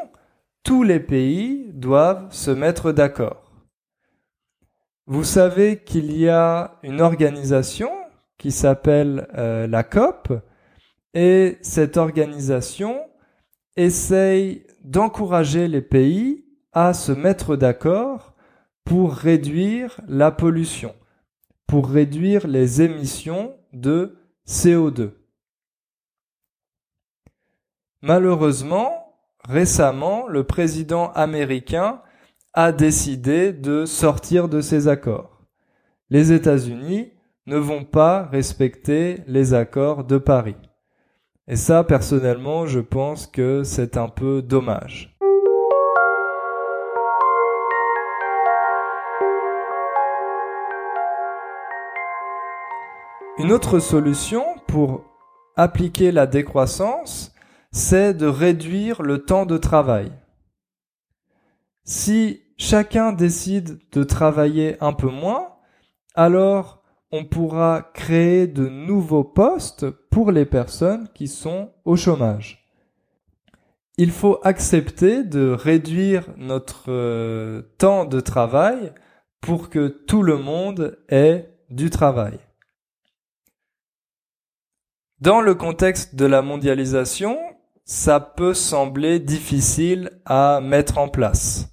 tous 0.64 0.82
les 0.82 1.00
pays 1.00 1.70
doivent 1.72 2.26
se 2.30 2.50
mettre 2.50 2.92
d'accord. 2.92 3.52
Vous 5.06 5.24
savez 5.24 5.78
qu'il 5.78 6.12
y 6.12 6.28
a 6.28 6.78
une 6.82 7.00
organisation 7.00 7.90
qui 8.36 8.52
s'appelle 8.52 9.26
euh, 9.38 9.66
la 9.66 9.82
COP 9.82 10.32
et 11.14 11.58
cette 11.62 11.96
organisation 11.96 13.07
essaye 13.78 14.66
d'encourager 14.82 15.68
les 15.68 15.80
pays 15.80 16.44
à 16.72 16.92
se 16.92 17.12
mettre 17.12 17.56
d'accord 17.56 18.34
pour 18.84 19.14
réduire 19.14 20.00
la 20.08 20.30
pollution, 20.30 20.94
pour 21.66 21.88
réduire 21.88 22.46
les 22.46 22.82
émissions 22.82 23.54
de 23.72 24.18
CO2. 24.46 25.12
Malheureusement, 28.02 29.16
récemment, 29.48 30.26
le 30.26 30.44
président 30.44 31.12
américain 31.12 32.02
a 32.54 32.72
décidé 32.72 33.52
de 33.52 33.84
sortir 33.84 34.48
de 34.48 34.60
ces 34.60 34.88
accords. 34.88 35.44
Les 36.10 36.32
États-Unis 36.32 37.12
ne 37.46 37.56
vont 37.56 37.84
pas 37.84 38.24
respecter 38.24 39.22
les 39.26 39.54
accords 39.54 40.04
de 40.04 40.18
Paris. 40.18 40.56
Et 41.50 41.56
ça, 41.56 41.82
personnellement, 41.82 42.66
je 42.66 42.78
pense 42.78 43.26
que 43.26 43.62
c'est 43.64 43.96
un 43.96 44.08
peu 44.08 44.42
dommage. 44.42 45.16
Une 53.38 53.50
autre 53.50 53.78
solution 53.78 54.44
pour 54.66 55.04
appliquer 55.56 56.12
la 56.12 56.26
décroissance, 56.26 57.32
c'est 57.72 58.12
de 58.12 58.26
réduire 58.26 59.00
le 59.00 59.24
temps 59.24 59.46
de 59.46 59.56
travail. 59.56 60.12
Si 61.84 62.42
chacun 62.58 63.12
décide 63.12 63.78
de 63.92 64.02
travailler 64.02 64.76
un 64.82 64.92
peu 64.92 65.08
moins, 65.08 65.54
alors 66.14 66.77
on 67.10 67.24
pourra 67.24 67.90
créer 67.94 68.46
de 68.46 68.68
nouveaux 68.68 69.24
postes 69.24 69.88
pour 69.90 70.30
les 70.30 70.44
personnes 70.44 71.08
qui 71.14 71.28
sont 71.28 71.72
au 71.84 71.96
chômage. 71.96 72.66
Il 73.96 74.10
faut 74.10 74.38
accepter 74.44 75.24
de 75.24 75.50
réduire 75.50 76.28
notre 76.36 76.90
euh, 76.90 77.62
temps 77.78 78.04
de 78.04 78.20
travail 78.20 78.92
pour 79.40 79.70
que 79.70 79.88
tout 79.88 80.22
le 80.22 80.36
monde 80.36 80.98
ait 81.08 81.48
du 81.70 81.90
travail. 81.90 82.38
Dans 85.20 85.40
le 85.40 85.54
contexte 85.54 86.14
de 86.14 86.26
la 86.26 86.42
mondialisation, 86.42 87.38
ça 87.84 88.20
peut 88.20 88.54
sembler 88.54 89.18
difficile 89.18 90.20
à 90.26 90.60
mettre 90.60 90.98
en 90.98 91.08
place 91.08 91.68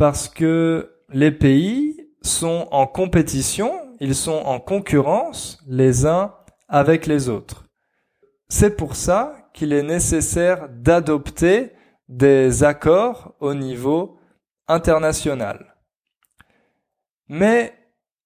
parce 0.00 0.30
que 0.30 0.96
les 1.10 1.30
pays 1.30 2.08
sont 2.22 2.68
en 2.70 2.86
compétition, 2.86 3.70
ils 4.00 4.14
sont 4.14 4.42
en 4.44 4.58
concurrence 4.58 5.62
les 5.66 6.06
uns 6.06 6.34
avec 6.68 7.06
les 7.06 7.28
autres. 7.28 7.64
C'est 8.48 8.76
pour 8.76 8.96
ça 8.96 9.48
qu'il 9.52 9.72
est 9.72 9.82
nécessaire 9.82 10.68
d'adopter 10.70 11.72
des 12.08 12.64
accords 12.64 13.34
au 13.40 13.54
niveau 13.54 14.18
international. 14.66 15.76
Mais 17.28 17.74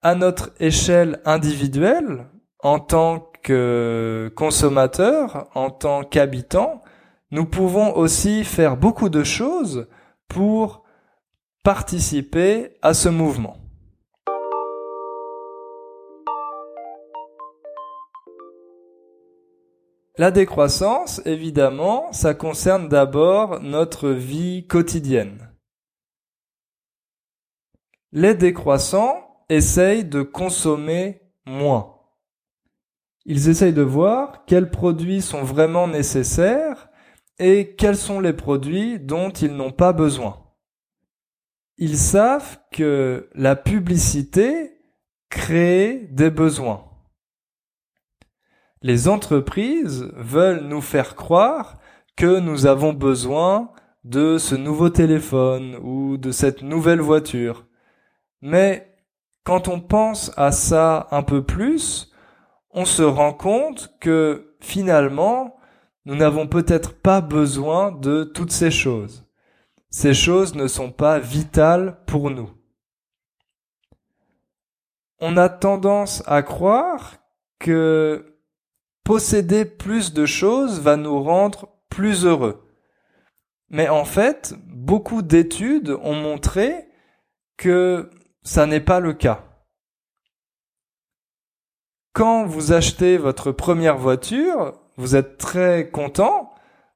à 0.00 0.14
notre 0.14 0.52
échelle 0.60 1.20
individuelle, 1.24 2.26
en 2.60 2.78
tant 2.78 3.30
que 3.42 4.32
consommateur, 4.36 5.50
en 5.54 5.70
tant 5.70 6.04
qu'habitant, 6.04 6.80
nous 7.30 7.44
pouvons 7.44 7.94
aussi 7.96 8.44
faire 8.44 8.76
beaucoup 8.76 9.08
de 9.08 9.24
choses 9.24 9.88
pour 10.28 10.84
participer 11.62 12.76
à 12.80 12.94
ce 12.94 13.08
mouvement. 13.08 13.63
La 20.16 20.30
décroissance, 20.30 21.20
évidemment, 21.24 22.12
ça 22.12 22.34
concerne 22.34 22.88
d'abord 22.88 23.60
notre 23.60 24.10
vie 24.10 24.66
quotidienne. 24.66 25.50
Les 28.12 28.34
décroissants 28.34 29.44
essayent 29.48 30.04
de 30.04 30.22
consommer 30.22 31.20
moins. 31.46 31.98
Ils 33.24 33.48
essayent 33.48 33.72
de 33.72 33.82
voir 33.82 34.44
quels 34.44 34.70
produits 34.70 35.22
sont 35.22 35.42
vraiment 35.42 35.88
nécessaires 35.88 36.90
et 37.38 37.74
quels 37.74 37.96
sont 37.96 38.20
les 38.20 38.32
produits 38.32 39.00
dont 39.00 39.30
ils 39.30 39.56
n'ont 39.56 39.72
pas 39.72 39.92
besoin 39.92 40.44
ils 41.76 41.98
savent 41.98 42.58
que 42.72 43.28
la 43.34 43.56
publicité 43.56 44.78
crée 45.28 46.08
des 46.10 46.30
besoins. 46.30 46.84
Les 48.84 49.08
entreprises 49.08 50.10
veulent 50.14 50.64
nous 50.64 50.82
faire 50.82 51.16
croire 51.16 51.78
que 52.18 52.38
nous 52.38 52.66
avons 52.66 52.92
besoin 52.92 53.70
de 54.04 54.36
ce 54.36 54.54
nouveau 54.54 54.90
téléphone 54.90 55.76
ou 55.82 56.18
de 56.18 56.30
cette 56.30 56.60
nouvelle 56.60 57.00
voiture. 57.00 57.64
Mais 58.42 58.94
quand 59.42 59.68
on 59.68 59.80
pense 59.80 60.32
à 60.36 60.52
ça 60.52 61.08
un 61.12 61.22
peu 61.22 61.42
plus, 61.42 62.12
on 62.72 62.84
se 62.84 63.02
rend 63.02 63.32
compte 63.32 63.96
que 64.00 64.54
finalement, 64.60 65.56
nous 66.04 66.14
n'avons 66.14 66.46
peut-être 66.46 66.92
pas 66.94 67.22
besoin 67.22 67.90
de 67.90 68.22
toutes 68.22 68.52
ces 68.52 68.70
choses. 68.70 69.24
Ces 69.88 70.12
choses 70.12 70.54
ne 70.54 70.66
sont 70.66 70.92
pas 70.92 71.18
vitales 71.18 72.04
pour 72.06 72.28
nous. 72.28 72.50
On 75.20 75.38
a 75.38 75.48
tendance 75.48 76.22
à 76.26 76.42
croire 76.42 77.14
que 77.58 78.33
posséder 79.04 79.64
plus 79.64 80.12
de 80.12 80.26
choses 80.26 80.80
va 80.80 80.96
nous 80.96 81.22
rendre 81.22 81.68
plus 81.90 82.24
heureux. 82.24 82.66
Mais 83.68 83.88
en 83.88 84.04
fait, 84.04 84.54
beaucoup 84.66 85.22
d'études 85.22 85.96
ont 86.02 86.14
montré 86.14 86.88
que 87.56 88.10
ça 88.42 88.66
n'est 88.66 88.80
pas 88.80 89.00
le 89.00 89.12
cas. 89.12 89.44
Quand 92.12 92.46
vous 92.46 92.72
achetez 92.72 93.16
votre 93.16 93.52
première 93.52 93.98
voiture, 93.98 94.80
vous 94.96 95.16
êtes 95.16 95.38
très 95.38 95.90
content 95.90 96.52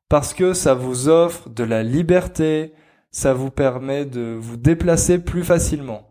parce 0.09 0.33
que 0.33 0.55
ça 0.55 0.75
vous 0.75 1.09
offre 1.09 1.49
de 1.49 1.65
la 1.65 1.83
liberté, 1.83 2.73
ça 3.11 3.35
vous 3.35 3.51
permet 3.51 4.05
de 4.05 4.37
vous 4.39 4.57
déplacer 4.57 5.19
plus 5.19 5.45
facilement. 5.45 6.09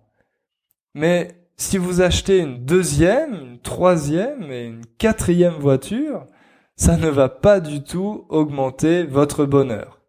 Mais 0.93 1.46
si 1.57 1.77
vous 1.77 2.01
achetez 2.01 2.39
une 2.39 2.63
deuxième, 2.63 3.33
une 3.33 3.59
troisième 3.59 4.51
et 4.51 4.65
une 4.65 4.85
quatrième 4.97 5.55
voiture, 5.55 6.25
ça 6.75 6.97
ne 6.97 7.09
va 7.09 7.29
pas 7.29 7.59
du 7.59 7.83
tout 7.83 8.25
augmenter 8.29 9.03
votre 9.03 9.45
bonheur. 9.45 9.99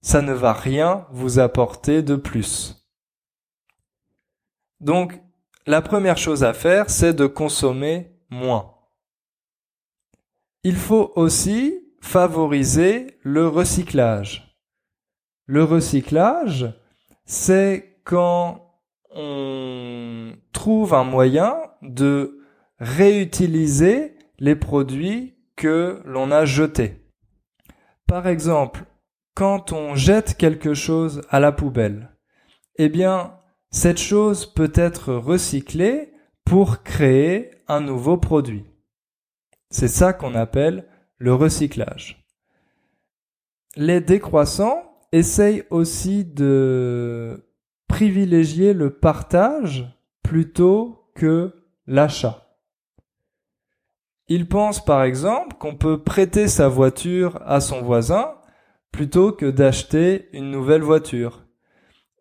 Ça 0.00 0.22
ne 0.22 0.32
va 0.32 0.52
rien 0.52 1.06
vous 1.10 1.38
apporter 1.38 2.02
de 2.02 2.16
plus. 2.16 2.86
Donc, 4.80 5.20
la 5.66 5.82
première 5.82 6.18
chose 6.18 6.44
à 6.44 6.52
faire, 6.52 6.90
c'est 6.90 7.14
de 7.14 7.26
consommer 7.26 8.12
moins. 8.30 8.74
Il 10.64 10.76
faut 10.76 11.12
aussi 11.14 11.78
favoriser 12.00 13.18
le 13.22 13.46
recyclage. 13.46 14.56
Le 15.46 15.64
recyclage, 15.64 16.74
c'est 17.24 18.00
quand 18.04 18.67
on 19.10 20.32
trouve 20.52 20.94
un 20.94 21.04
moyen 21.04 21.56
de 21.82 22.40
réutiliser 22.78 24.14
les 24.38 24.56
produits 24.56 25.36
que 25.56 26.00
l'on 26.04 26.30
a 26.30 26.44
jetés. 26.44 27.02
Par 28.06 28.26
exemple, 28.26 28.84
quand 29.34 29.72
on 29.72 29.94
jette 29.94 30.36
quelque 30.36 30.74
chose 30.74 31.22
à 31.30 31.40
la 31.40 31.52
poubelle, 31.52 32.10
eh 32.76 32.88
bien, 32.88 33.34
cette 33.70 34.00
chose 34.00 34.46
peut 34.46 34.72
être 34.74 35.12
recyclée 35.14 36.12
pour 36.44 36.82
créer 36.82 37.50
un 37.66 37.80
nouveau 37.80 38.16
produit. 38.16 38.64
C'est 39.70 39.88
ça 39.88 40.12
qu'on 40.12 40.34
appelle 40.34 40.88
le 41.18 41.34
recyclage. 41.34 42.24
Les 43.76 44.00
décroissants 44.00 44.82
essaye 45.12 45.64
aussi 45.70 46.24
de 46.24 47.47
privilégier 47.88 48.74
le 48.74 48.90
partage 48.90 49.86
plutôt 50.22 51.10
que 51.14 51.52
l'achat. 51.86 52.48
Il 54.28 54.46
pense 54.46 54.84
par 54.84 55.02
exemple 55.02 55.56
qu'on 55.58 55.74
peut 55.74 56.02
prêter 56.02 56.48
sa 56.48 56.68
voiture 56.68 57.40
à 57.46 57.60
son 57.60 57.80
voisin 57.80 58.34
plutôt 58.92 59.32
que 59.32 59.46
d'acheter 59.46 60.28
une 60.32 60.50
nouvelle 60.50 60.82
voiture. 60.82 61.44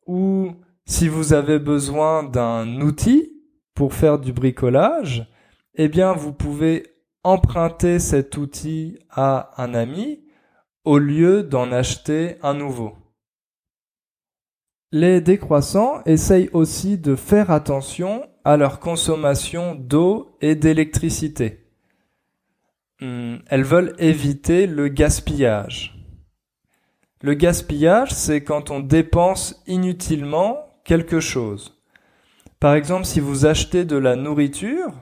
Ou 0.06 0.54
si 0.86 1.10
vous 1.10 1.34
avez 1.34 1.60
besoin 1.60 2.24
d'un 2.24 2.80
outil 2.80 3.34
pour 3.74 3.94
faire 3.94 4.20
du 4.20 4.32
bricolage, 4.32 5.30
eh 5.76 5.90
bien 5.90 6.14
vous 6.14 6.32
pouvez 6.32 6.88
emprunter 7.24 8.00
cet 8.00 8.38
outil 8.38 8.98
à 9.10 9.52
un 9.62 9.74
ami 9.74 10.24
au 10.86 10.98
lieu 10.98 11.44
d'en 11.44 11.74
acheter 11.74 12.38
un 12.42 12.54
nouveau. 12.54 12.94
Les 14.94 15.20
décroissants 15.20 16.02
essayent 16.06 16.50
aussi 16.54 16.98
de 16.98 17.16
faire 17.16 17.52
attention 17.52 18.26
à 18.46 18.56
leur 18.56 18.80
consommation 18.80 19.76
d'eau 19.76 20.38
et 20.40 20.56
d'électricité. 20.56 21.66
Hmm, 23.02 23.36
elles 23.48 23.66
veulent 23.66 23.96
éviter 24.00 24.66
le 24.66 24.88
gaspillage. 24.88 25.94
Le 27.22 27.34
gaspillage, 27.34 28.12
c'est 28.12 28.44
quand 28.44 28.72
on 28.72 28.80
dépense 28.80 29.62
inutilement 29.68 30.58
quelque 30.86 31.20
chose. 31.20 31.78
Par 32.62 32.74
exemple, 32.74 33.06
si 33.06 33.20
vous 33.20 33.46
achetez 33.46 33.84
de 33.84 33.98
la 33.98 34.16
nourriture, 34.16 34.94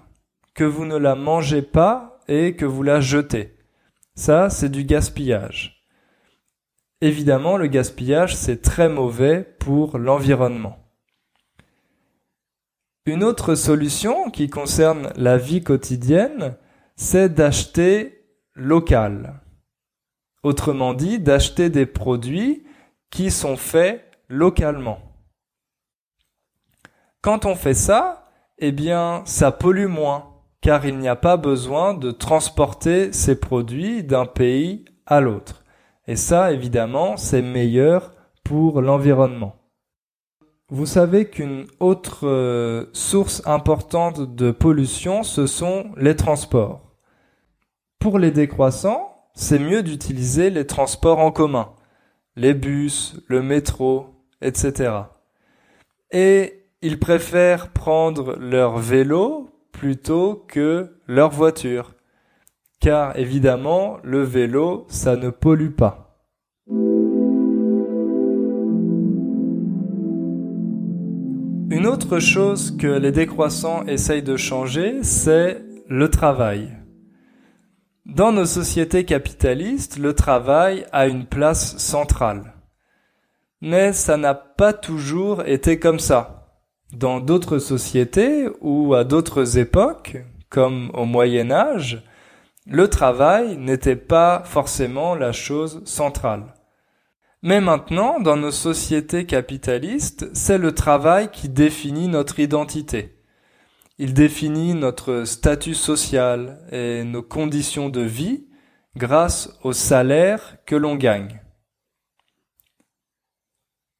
que 0.55 0.63
vous 0.63 0.85
ne 0.85 0.97
la 0.97 1.13
mangez 1.13 1.61
pas 1.61 2.19
et 2.27 2.55
que 2.55 2.65
vous 2.65 2.81
la 2.81 3.01
jetez. 3.01 3.55
Ça, 4.15 4.49
c'est 4.49 4.69
du 4.69 4.83
gaspillage. 4.83 5.74
Évidemment, 7.01 7.57
le 7.57 7.67
gaspillage, 7.67 8.35
c'est 8.35 8.61
très 8.61 8.89
mauvais 8.89 9.43
pour 9.59 9.97
l'environnement. 9.97 10.77
Une 13.05 13.23
autre 13.23 13.55
solution 13.55 14.31
qui 14.31 14.49
concerne 14.49 15.11
la 15.15 15.37
vie 15.37 15.61
quotidienne, 15.61 16.55
c'est 16.95 17.29
d'acheter 17.29 18.25
local. 18.55 19.41
Autrement 20.41 20.93
dit, 20.93 21.19
d'acheter 21.19 21.69
des 21.69 21.85
produits 21.85 22.63
qui 23.09 23.29
sont 23.29 23.57
faits 23.57 24.03
localement. 24.29 24.99
Quand 27.21 27.45
on 27.45 27.55
fait 27.55 27.73
ça, 27.73 28.29
eh 28.57 28.71
bien, 28.71 29.23
ça 29.25 29.51
pollue 29.51 29.87
moins, 29.87 30.31
car 30.61 30.85
il 30.85 30.97
n'y 30.97 31.09
a 31.09 31.15
pas 31.15 31.37
besoin 31.37 31.93
de 31.93 32.11
transporter 32.11 33.11
ces 33.11 33.39
produits 33.39 34.03
d'un 34.03 34.25
pays 34.25 34.85
à 35.05 35.19
l'autre. 35.19 35.64
Et 36.07 36.15
ça, 36.15 36.51
évidemment, 36.51 37.17
c'est 37.17 37.41
meilleur 37.41 38.13
pour 38.43 38.81
l'environnement. 38.81 39.55
Vous 40.69 40.85
savez 40.85 41.25
qu'une 41.25 41.65
autre 41.79 42.27
euh, 42.27 42.85
source 42.93 43.41
importante 43.45 44.35
de 44.35 44.51
pollution, 44.51 45.23
ce 45.23 45.47
sont 45.47 45.91
les 45.97 46.15
transports. 46.15 46.95
Pour 47.99 48.19
les 48.19 48.31
décroissants, 48.31 49.15
c'est 49.33 49.59
mieux 49.59 49.83
d'utiliser 49.83 50.49
les 50.49 50.65
transports 50.65 51.19
en 51.19 51.31
commun, 51.31 51.73
les 52.35 52.53
bus, 52.53 53.19
le 53.27 53.41
métro, 53.41 54.07
etc. 54.41 54.91
Et 56.11 56.65
ils 56.81 56.99
préfèrent 56.99 57.71
prendre 57.71 58.35
leur 58.37 58.77
vélo 58.77 59.49
plutôt 59.71 60.45
que 60.47 60.99
leur 61.07 61.31
voiture, 61.31 61.94
car 62.85 63.17
évidemment 63.17 63.97
le 64.03 64.21
vélo, 64.21 64.85
ça 64.89 65.15
ne 65.15 65.31
pollue 65.31 65.71
pas. 65.71 66.19
Une 71.71 71.87
autre 71.87 72.19
chose 72.19 72.77
que 72.77 72.85
les 72.85 73.11
décroissants 73.11 73.83
essayent 73.87 74.21
de 74.21 74.37
changer, 74.37 74.99
c'est 75.01 75.63
le 75.89 76.09
travail. 76.11 76.77
Dans 78.05 78.31
nos 78.31 78.45
sociétés 78.45 79.03
capitalistes, 79.03 79.97
le 79.97 80.13
travail 80.13 80.85
a 80.91 81.07
une 81.07 81.25
place 81.25 81.79
centrale. 81.79 82.53
Mais 83.61 83.93
ça 83.93 84.15
n'a 84.15 84.35
pas 84.35 84.73
toujours 84.73 85.41
été 85.47 85.79
comme 85.79 85.97
ça. 85.97 86.51
Dans 86.93 87.19
d'autres 87.19 87.57
sociétés 87.57 88.47
ou 88.61 88.93
à 88.93 89.03
d'autres 89.03 89.57
époques, 89.57 90.17
comme 90.49 90.91
au 90.93 91.05
Moyen 91.05 91.49
Âge, 91.49 92.03
le 92.65 92.89
travail 92.89 93.57
n'était 93.57 93.95
pas 93.95 94.41
forcément 94.43 95.15
la 95.15 95.31
chose 95.31 95.83
centrale. 95.85 96.53
Mais 97.43 97.61
maintenant, 97.61 98.19
dans 98.19 98.37
nos 98.37 98.51
sociétés 98.51 99.27
capitalistes, 99.27 100.27
c'est 100.33 100.57
le 100.57 100.73
travail 100.73 101.29
qui 101.31 101.47
définit 101.47 102.07
notre 102.07 102.39
identité. 102.39 103.21
Il 103.99 104.15
définit 104.15 104.73
notre 104.73 105.25
statut 105.25 105.75
social 105.75 106.59
et 106.71 107.03
nos 107.03 107.21
conditions 107.21 107.89
de 107.89 108.01
vie 108.01 108.47
grâce 108.97 109.57
au 109.61 109.71
salaire 109.71 110.57
que 110.65 110.75
l'on 110.75 110.95
gagne. 110.95 111.39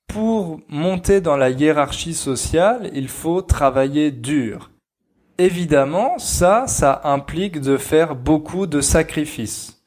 Pour 0.07 0.59
monter 0.69 1.21
dans 1.21 1.37
la 1.37 1.49
hiérarchie 1.51 2.15
sociale, 2.15 2.89
il 2.93 3.09
faut 3.09 3.41
travailler 3.41 4.11
dur. 4.11 4.71
Évidemment, 5.37 6.17
ça, 6.17 6.65
ça 6.67 7.01
implique 7.03 7.59
de 7.59 7.77
faire 7.77 8.15
beaucoup 8.15 8.67
de 8.67 8.81
sacrifices. 8.81 9.83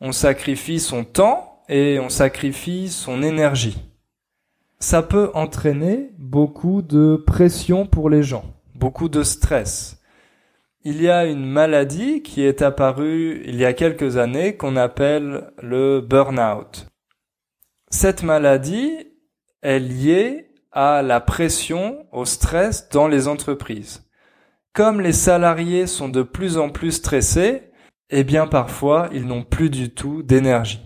On 0.00 0.12
sacrifie 0.12 0.80
son 0.80 1.04
temps 1.04 1.62
et 1.68 1.98
on 2.00 2.08
sacrifie 2.08 2.88
son 2.88 3.22
énergie. 3.22 3.78
Ça 4.78 5.02
peut 5.02 5.30
entraîner 5.34 6.10
beaucoup 6.18 6.80
de 6.80 7.22
pression 7.26 7.86
pour 7.86 8.08
les 8.08 8.22
gens 8.22 8.44
beaucoup 8.80 9.10
de 9.10 9.22
stress. 9.22 9.98
Il 10.82 11.02
y 11.02 11.10
a 11.10 11.26
une 11.26 11.44
maladie 11.44 12.22
qui 12.22 12.42
est 12.42 12.62
apparue 12.62 13.42
il 13.44 13.56
y 13.56 13.66
a 13.66 13.74
quelques 13.74 14.16
années 14.16 14.56
qu'on 14.56 14.76
appelle 14.76 15.52
le 15.62 16.00
burn-out. 16.00 16.86
Cette 17.90 18.22
maladie 18.22 18.90
est 19.62 19.78
liée 19.78 20.48
à 20.72 21.02
la 21.02 21.20
pression, 21.20 22.06
au 22.12 22.24
stress 22.24 22.88
dans 22.88 23.08
les 23.08 23.28
entreprises. 23.28 24.09
Comme 24.72 25.00
les 25.00 25.12
salariés 25.12 25.86
sont 25.86 26.08
de 26.08 26.22
plus 26.22 26.56
en 26.56 26.70
plus 26.70 26.92
stressés, 26.92 27.70
eh 28.10 28.24
bien 28.24 28.46
parfois 28.46 29.08
ils 29.12 29.26
n'ont 29.26 29.44
plus 29.44 29.70
du 29.70 29.90
tout 29.92 30.22
d'énergie. 30.22 30.80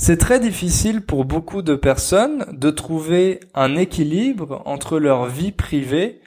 C'est 0.00 0.18
très 0.18 0.38
difficile 0.38 1.04
pour 1.04 1.24
beaucoup 1.24 1.60
de 1.60 1.74
personnes 1.74 2.46
de 2.52 2.70
trouver 2.70 3.40
un 3.54 3.76
équilibre 3.76 4.62
entre 4.64 4.98
leur 5.00 5.26
vie 5.26 5.50
privée 5.50 6.20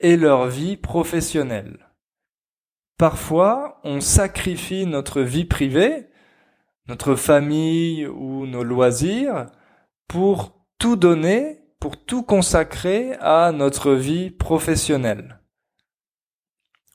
et 0.00 0.16
leur 0.16 0.46
vie 0.46 0.78
professionnelle. 0.78 1.88
Parfois, 2.96 3.80
on 3.84 4.00
sacrifie 4.00 4.86
notre 4.86 5.20
vie 5.20 5.44
privée, 5.44 6.06
notre 6.88 7.16
famille 7.16 8.06
ou 8.06 8.46
nos 8.46 8.64
loisirs 8.64 9.46
pour 10.08 10.64
tout 10.78 10.96
donner, 10.96 11.60
pour 11.80 11.96
tout 11.96 12.22
consacrer 12.22 13.14
à 13.20 13.52
notre 13.52 13.92
vie 13.92 14.30
professionnelle. 14.30 15.40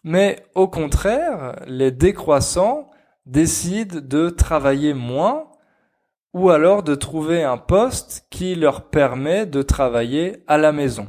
Mais 0.03 0.45
au 0.55 0.67
contraire, 0.67 1.55
les 1.65 1.91
décroissants 1.91 2.89
décident 3.25 3.99
de 4.01 4.29
travailler 4.29 4.93
moins 4.93 5.49
ou 6.33 6.49
alors 6.49 6.83
de 6.83 6.95
trouver 6.95 7.43
un 7.43 7.57
poste 7.57 8.25
qui 8.29 8.55
leur 8.55 8.89
permet 8.89 9.45
de 9.45 9.61
travailler 9.61 10.43
à 10.47 10.57
la 10.57 10.71
maison. 10.71 11.07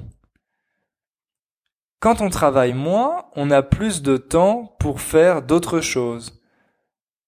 Quand 1.99 2.21
on 2.21 2.29
travaille 2.29 2.75
moins, 2.75 3.25
on 3.35 3.51
a 3.51 3.63
plus 3.63 4.03
de 4.03 4.19
temps 4.19 4.77
pour 4.79 5.01
faire 5.01 5.41
d'autres 5.43 5.81
choses, 5.81 6.43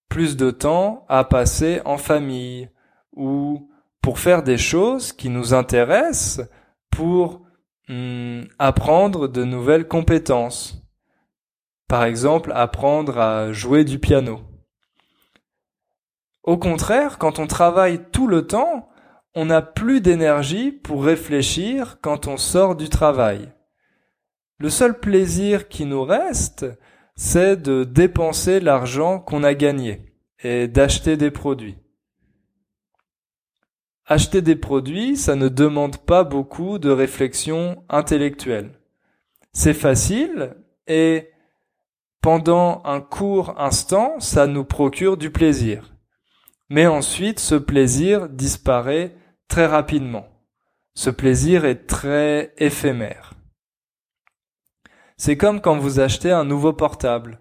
plus 0.08 0.36
de 0.36 0.50
temps 0.50 1.06
à 1.08 1.24
passer 1.24 1.80
en 1.86 1.96
famille 1.96 2.68
ou 3.12 3.70
pour 4.06 4.20
faire 4.20 4.44
des 4.44 4.56
choses 4.56 5.12
qui 5.12 5.28
nous 5.30 5.52
intéressent, 5.52 6.48
pour 6.92 7.40
hmm, 7.88 8.42
apprendre 8.56 9.26
de 9.26 9.42
nouvelles 9.42 9.88
compétences. 9.88 10.80
Par 11.88 12.04
exemple, 12.04 12.52
apprendre 12.54 13.18
à 13.18 13.50
jouer 13.50 13.82
du 13.82 13.98
piano. 13.98 14.42
Au 16.44 16.56
contraire, 16.56 17.18
quand 17.18 17.40
on 17.40 17.48
travaille 17.48 18.08
tout 18.12 18.28
le 18.28 18.46
temps, 18.46 18.88
on 19.34 19.46
n'a 19.46 19.60
plus 19.60 20.00
d'énergie 20.00 20.70
pour 20.70 21.02
réfléchir 21.02 21.98
quand 22.00 22.28
on 22.28 22.36
sort 22.36 22.76
du 22.76 22.88
travail. 22.88 23.52
Le 24.60 24.70
seul 24.70 25.00
plaisir 25.00 25.66
qui 25.66 25.84
nous 25.84 26.04
reste, 26.04 26.64
c'est 27.16 27.60
de 27.60 27.82
dépenser 27.82 28.60
l'argent 28.60 29.18
qu'on 29.18 29.42
a 29.42 29.54
gagné 29.54 30.14
et 30.44 30.68
d'acheter 30.68 31.16
des 31.16 31.32
produits. 31.32 31.78
Acheter 34.08 34.40
des 34.40 34.54
produits, 34.54 35.16
ça 35.16 35.34
ne 35.34 35.48
demande 35.48 35.96
pas 35.98 36.22
beaucoup 36.22 36.78
de 36.78 36.90
réflexion 36.90 37.84
intellectuelle. 37.88 38.70
C'est 39.52 39.74
facile 39.74 40.54
et 40.86 41.30
pendant 42.22 42.82
un 42.84 43.00
court 43.00 43.54
instant, 43.60 44.20
ça 44.20 44.46
nous 44.46 44.64
procure 44.64 45.16
du 45.16 45.30
plaisir. 45.30 45.92
Mais 46.68 46.86
ensuite, 46.86 47.40
ce 47.40 47.54
plaisir 47.54 48.28
disparaît 48.28 49.16
très 49.48 49.66
rapidement. 49.66 50.26
ce 50.94 51.10
plaisir 51.10 51.66
est 51.66 51.86
très 51.86 52.54
éphémère. 52.56 53.34
C'est 55.18 55.36
comme 55.36 55.60
quand 55.60 55.76
vous 55.76 56.00
achetez 56.00 56.32
un 56.32 56.44
nouveau 56.44 56.72
portable. 56.72 57.40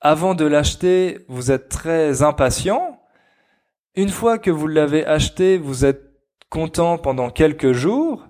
Avant 0.00 0.34
de 0.34 0.44
l'acheter, 0.44 1.24
vous 1.28 1.52
êtes 1.52 1.68
très 1.68 2.22
impatient. 2.22 2.99
Une 3.96 4.08
fois 4.08 4.38
que 4.38 4.50
vous 4.50 4.68
l'avez 4.68 5.04
acheté, 5.04 5.58
vous 5.58 5.84
êtes 5.84 6.10
content 6.48 6.98
pendant 6.98 7.30
quelques 7.30 7.72
jours. 7.72 8.28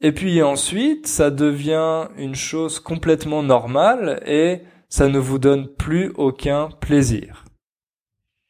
Et 0.00 0.12
puis 0.12 0.42
ensuite, 0.42 1.06
ça 1.06 1.30
devient 1.30 2.08
une 2.16 2.34
chose 2.34 2.80
complètement 2.80 3.42
normale 3.42 4.22
et 4.26 4.62
ça 4.88 5.08
ne 5.08 5.18
vous 5.18 5.38
donne 5.38 5.68
plus 5.68 6.12
aucun 6.16 6.68
plaisir. 6.68 7.44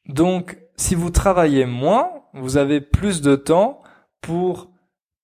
Donc, 0.07 0.59
si 0.77 0.95
vous 0.95 1.11
travaillez 1.11 1.67
moins, 1.67 2.11
vous 2.35 2.57
avez 2.57 2.81
plus 2.81 3.23
de 3.23 3.37
temps 3.37 3.83
pour 4.21 4.71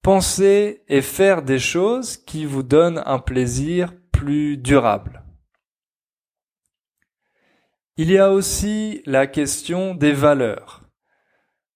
penser 0.03 0.83
et 0.89 1.03
faire 1.03 1.43
des 1.43 1.59
choses 1.59 2.17
qui 2.17 2.45
vous 2.45 2.63
donnent 2.63 3.03
un 3.07 3.19
plaisir 3.19 3.93
plus 4.13 4.57
durable. 4.57 5.25
Il 7.97 8.11
y 8.11 8.19
a 8.19 8.33
aussi 8.33 9.03
la 9.05 9.27
question 9.27 9.95
des 9.95 10.13
valeurs. 10.13 10.80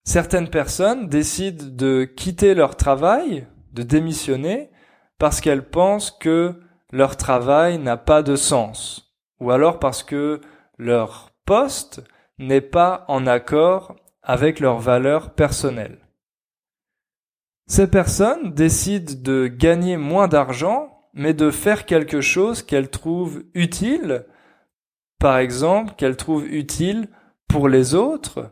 Certaines 0.05 0.49
personnes 0.49 1.09
décident 1.09 1.65
de 1.67 2.05
quitter 2.05 2.55
leur 2.55 2.77
travail, 2.77 3.47
de 3.73 3.83
démissionner, 3.83 4.71
parce 5.19 5.41
qu'elles 5.41 5.69
pensent 5.69 6.11
que 6.11 6.61
leur 6.93 7.17
travail 7.17 7.79
n'a 7.79 7.97
pas 7.97 8.23
de 8.23 8.37
sens, 8.37 9.17
ou 9.41 9.51
alors 9.51 9.79
parce 9.79 10.03
que 10.03 10.41
leur 10.79 11.31
poste 11.47 12.03
n'est 12.39 12.61
pas 12.61 13.05
en 13.09 13.27
accord 13.27 13.97
avec 14.23 14.61
leurs 14.61 14.79
valeurs 14.79 15.35
personnelles. 15.35 15.99
Ces 17.67 17.91
personnes 17.91 18.53
décident 18.53 19.15
de 19.17 19.47
gagner 19.47 19.97
moins 19.97 20.29
d'argent, 20.29 21.09
mais 21.15 21.33
de 21.33 21.51
faire 21.51 21.87
quelque 21.87 22.21
chose 22.21 22.63
qu'elles 22.63 22.91
trouvent 22.91 23.43
utile, 23.55 24.27
par 25.19 25.39
exemple 25.39 25.95
qu'elles 25.97 26.17
trouvent 26.17 26.47
utile 26.47 27.09
pour 27.49 27.69
les 27.69 27.95
autres, 27.95 28.51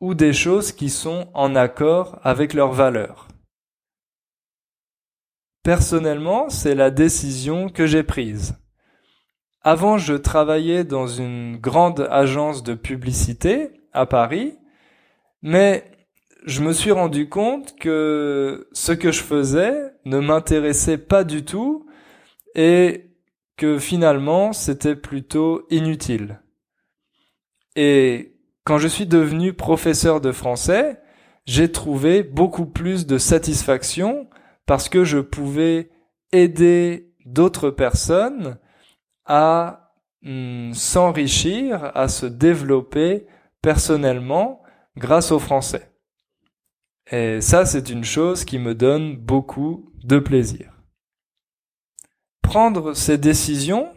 ou 0.00 0.14
des 0.14 0.32
choses 0.32 0.72
qui 0.72 0.90
sont 0.90 1.30
en 1.34 1.54
accord 1.54 2.18
avec 2.22 2.54
leurs 2.54 2.72
valeurs. 2.72 3.28
Personnellement, 5.62 6.50
c'est 6.50 6.74
la 6.74 6.90
décision 6.90 7.68
que 7.68 7.86
j'ai 7.86 8.02
prise. 8.02 8.56
Avant, 9.62 9.96
je 9.96 10.12
travaillais 10.12 10.84
dans 10.84 11.06
une 11.06 11.56
grande 11.56 12.06
agence 12.10 12.62
de 12.62 12.74
publicité 12.74 13.70
à 13.94 14.04
Paris, 14.04 14.58
mais 15.40 15.84
je 16.44 16.60
me 16.60 16.74
suis 16.74 16.90
rendu 16.90 17.30
compte 17.30 17.74
que 17.76 18.68
ce 18.72 18.92
que 18.92 19.10
je 19.10 19.22
faisais 19.22 19.92
ne 20.04 20.18
m'intéressait 20.18 20.98
pas 20.98 21.24
du 21.24 21.44
tout 21.44 21.86
et 22.54 23.06
que 23.56 23.78
finalement 23.78 24.52
c'était 24.52 24.96
plutôt 24.96 25.66
inutile. 25.70 26.42
Et 27.76 28.33
quand 28.64 28.78
je 28.78 28.88
suis 28.88 29.06
devenu 29.06 29.52
professeur 29.52 30.20
de 30.20 30.32
français, 30.32 31.00
j'ai 31.46 31.70
trouvé 31.70 32.22
beaucoup 32.22 32.66
plus 32.66 33.06
de 33.06 33.18
satisfaction 33.18 34.28
parce 34.66 34.88
que 34.88 35.04
je 35.04 35.18
pouvais 35.18 35.90
aider 36.32 37.12
d'autres 37.26 37.70
personnes 37.70 38.58
à 39.26 39.92
hmm, 40.22 40.72
s'enrichir, 40.72 41.92
à 41.94 42.08
se 42.08 42.26
développer 42.26 43.26
personnellement 43.60 44.62
grâce 44.96 45.30
au 45.30 45.38
français. 45.38 45.90
Et 47.10 47.42
ça, 47.42 47.66
c'est 47.66 47.90
une 47.90 48.04
chose 48.04 48.44
qui 48.46 48.58
me 48.58 48.74
donne 48.74 49.16
beaucoup 49.16 49.92
de 50.02 50.18
plaisir. 50.18 50.72
Prendre 52.42 52.94
ces 52.94 53.18
décisions, 53.18 53.90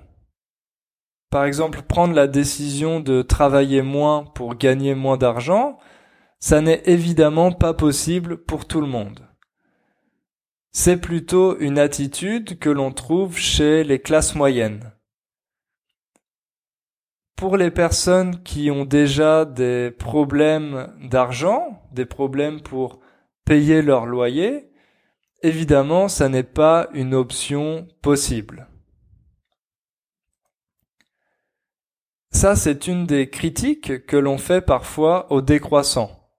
par 1.29 1.45
exemple 1.45 1.81
prendre 1.81 2.13
la 2.13 2.27
décision 2.27 2.99
de 2.99 3.21
travailler 3.21 3.81
moins 3.81 4.23
pour 4.23 4.55
gagner 4.55 4.95
moins 4.95 5.17
d'argent, 5.17 5.77
ça 6.39 6.61
n'est 6.61 6.83
évidemment 6.85 7.51
pas 7.51 7.73
possible 7.73 8.37
pour 8.37 8.65
tout 8.65 8.81
le 8.81 8.87
monde. 8.87 9.27
C'est 10.71 10.97
plutôt 10.97 11.57
une 11.59 11.79
attitude 11.79 12.59
que 12.59 12.69
l'on 12.69 12.91
trouve 12.91 13.37
chez 13.37 13.83
les 13.83 13.99
classes 13.99 14.35
moyennes. 14.35 14.93
Pour 17.35 17.57
les 17.57 17.71
personnes 17.71 18.41
qui 18.43 18.71
ont 18.71 18.85
déjà 18.85 19.45
des 19.45 19.91
problèmes 19.91 20.93
d'argent, 21.01 21.81
des 21.91 22.05
problèmes 22.05 22.61
pour 22.61 22.99
payer 23.45 23.81
leur 23.81 24.05
loyer, 24.05 24.71
évidemment, 25.41 26.07
ça 26.07 26.29
n'est 26.29 26.43
pas 26.43 26.89
une 26.93 27.13
option 27.13 27.87
possible. 28.01 28.67
Ça, 32.37 32.55
c'est 32.55 32.85
une 32.85 33.07
des 33.07 33.31
critiques 33.31 34.05
que 34.05 34.15
l'on 34.15 34.37
fait 34.37 34.61
parfois 34.61 35.25
au 35.31 35.41
décroissant. 35.41 36.29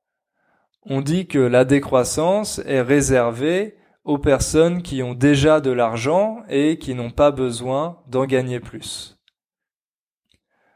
On 0.87 1.01
dit 1.01 1.27
que 1.27 1.41
la 1.41 1.65
décroissance 1.65 2.61
est 2.67 2.83
réservée 2.83 3.75
aux 4.05 4.19
personnes 4.19 4.83
qui 4.83 5.03
ont 5.03 5.15
déjà 5.15 5.61
de 5.61 5.73
l'argent 5.73 6.45
et 6.49 6.79
qui 6.79 6.95
n'ont 6.95 7.11
pas 7.11 7.33
besoin 7.33 7.99
d'en 8.07 8.27
gagner 8.27 8.61
plus. 8.61 9.19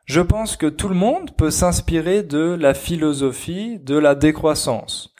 Je 0.07 0.21
pense 0.21 0.57
que 0.57 0.67
tout 0.67 0.89
le 0.89 0.97
monde 0.97 1.37
peut 1.37 1.53
s'inspirer 1.53 2.25
de 2.25 2.57
la 2.59 2.75
philosophie 2.75 3.79
de 3.79 3.97
la 3.97 4.17
décroissance. 4.17 5.15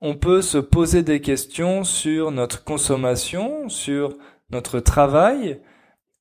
On 0.00 0.14
peut 0.14 0.40
se 0.40 0.56
poser 0.56 1.02
des 1.02 1.20
questions 1.20 1.84
sur 1.84 2.30
notre 2.30 2.64
consommation, 2.64 3.68
sur 3.68 4.16
notre 4.48 4.80
travail 4.80 5.60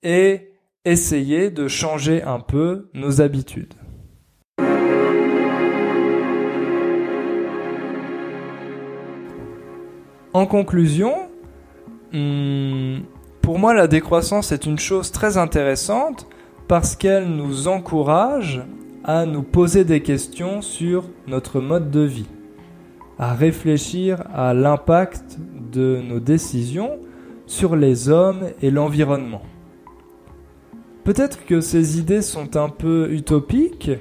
et 0.03 0.54
essayer 0.85 1.49
de 1.49 1.67
changer 1.67 2.21
un 2.21 2.39
peu 2.39 2.89
nos 2.93 3.19
habitudes. 3.19 3.73
En 10.33 10.45
conclusion, 10.45 11.13
hmm, 12.13 12.99
pour 13.41 13.57
moi 13.57 13.73
la 13.73 13.87
décroissance 13.87 14.51
est 14.51 14.65
une 14.65 14.77
chose 14.77 15.11
très 15.11 15.37
intéressante 15.37 16.27
parce 16.67 16.95
qu'elle 16.95 17.29
nous 17.29 17.67
encourage 17.67 18.61
à 19.03 19.25
nous 19.25 19.43
poser 19.43 19.85
des 19.85 20.01
questions 20.01 20.61
sur 20.61 21.05
notre 21.27 21.61
mode 21.61 21.89
de 21.89 22.01
vie, 22.01 22.27
à 23.17 23.33
réfléchir 23.33 24.23
à 24.33 24.53
l'impact 24.53 25.37
de 25.71 26.01
nos 26.07 26.19
décisions 26.19 26.99
sur 27.45 27.75
les 27.75 28.09
hommes 28.09 28.49
et 28.61 28.71
l'environnement. 28.71 29.41
Peut-être 31.05 31.45
que 31.45 31.61
ces 31.61 31.99
idées 31.99 32.23
sont 32.23 32.57
un 32.57 32.67
peu 32.67 33.09
utopiques, 33.11 33.91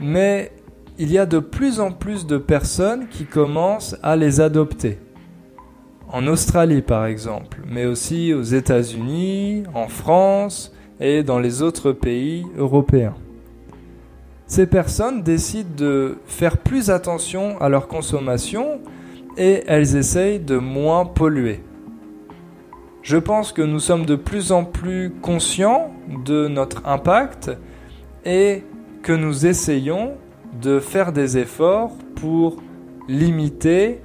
mais 0.00 0.50
il 0.98 1.12
y 1.12 1.18
a 1.18 1.26
de 1.26 1.40
plus 1.40 1.78
en 1.78 1.92
plus 1.92 2.26
de 2.26 2.38
personnes 2.38 3.06
qui 3.08 3.26
commencent 3.26 3.96
à 4.02 4.16
les 4.16 4.40
adopter. 4.40 4.98
En 6.10 6.26
Australie 6.26 6.80
par 6.80 7.04
exemple, 7.04 7.60
mais 7.68 7.84
aussi 7.84 8.32
aux 8.32 8.42
États-Unis, 8.42 9.64
en 9.74 9.88
France, 9.88 10.72
et 11.00 11.22
dans 11.22 11.38
les 11.38 11.60
autres 11.60 11.92
pays 11.92 12.46
européens. 12.56 13.14
Ces 14.46 14.66
personnes 14.66 15.22
décident 15.22 15.76
de 15.76 16.16
faire 16.26 16.56
plus 16.56 16.88
attention 16.88 17.60
à 17.60 17.68
leur 17.68 17.88
consommation 17.88 18.80
et 19.36 19.64
elles 19.66 19.96
essayent 19.96 20.40
de 20.40 20.56
moins 20.56 21.04
polluer. 21.04 21.60
Je 23.08 23.16
pense 23.16 23.52
que 23.52 23.62
nous 23.62 23.80
sommes 23.80 24.04
de 24.04 24.16
plus 24.16 24.52
en 24.52 24.64
plus 24.64 25.14
conscients 25.22 25.92
de 26.26 26.46
notre 26.46 26.86
impact 26.86 27.50
et 28.26 28.64
que 29.02 29.14
nous 29.14 29.46
essayons 29.46 30.12
de 30.60 30.78
faire 30.78 31.10
des 31.10 31.38
efforts 31.38 31.92
pour 32.16 32.58
limiter 33.08 34.02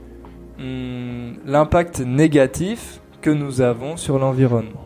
hmm, 0.58 1.34
l'impact 1.46 2.00
négatif 2.00 3.02
que 3.22 3.30
nous 3.30 3.60
avons 3.60 3.98
sur 3.98 4.20
l'environnement. 4.20 4.86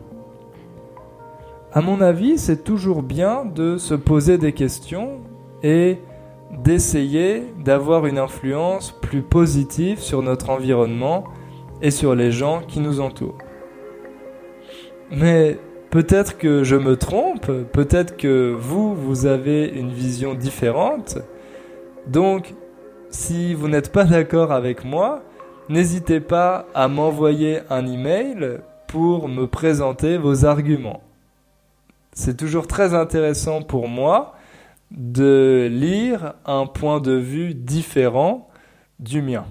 À 1.72 1.80
mon 1.80 2.00
avis, 2.00 2.38
c'est 2.38 2.64
toujours 2.64 3.04
bien 3.04 3.44
de 3.44 3.76
se 3.76 3.94
poser 3.94 4.36
des 4.36 4.52
questions 4.52 5.20
et 5.62 5.98
d'essayer 6.64 7.44
d'avoir 7.64 8.04
une 8.04 8.18
influence 8.18 8.90
plus 8.90 9.22
positive 9.22 10.00
sur 10.00 10.22
notre 10.22 10.50
environnement 10.50 11.22
et 11.82 11.92
sur 11.92 12.16
les 12.16 12.32
gens 12.32 12.62
qui 12.66 12.80
nous 12.80 12.98
entourent. 12.98 13.38
Mais 15.10 15.58
peut-être 15.90 16.38
que 16.38 16.64
je 16.64 16.76
me 16.76 16.96
trompe, 16.96 17.50
peut-être 17.72 18.16
que 18.16 18.54
vous, 18.58 18.94
vous 18.94 19.26
avez 19.26 19.66
une 19.66 19.90
vision 19.90 20.34
différente. 20.34 21.18
Donc, 22.06 22.54
si 23.10 23.54
vous 23.54 23.68
n'êtes 23.68 23.92
pas 23.92 24.04
d'accord 24.04 24.52
avec 24.52 24.84
moi, 24.84 25.22
n'hésitez 25.68 26.20
pas 26.20 26.66
à 26.74 26.88
m'envoyer 26.88 27.60
un 27.70 27.86
email 27.86 28.60
pour 28.86 29.28
me 29.28 29.46
présenter 29.46 30.18
vos 30.18 30.44
arguments 30.44 31.02
c'est 32.18 32.36
toujours 32.36 32.66
très 32.66 32.94
intéressant 32.94 33.62
pour 33.62 33.86
moi 33.86 34.34
de 34.90 35.68
lire 35.70 36.34
un 36.46 36.66
point 36.66 37.00
de 37.00 37.12
vue 37.12 37.54
différent 37.54 38.48
du 38.98 39.22
mien. 39.22 39.44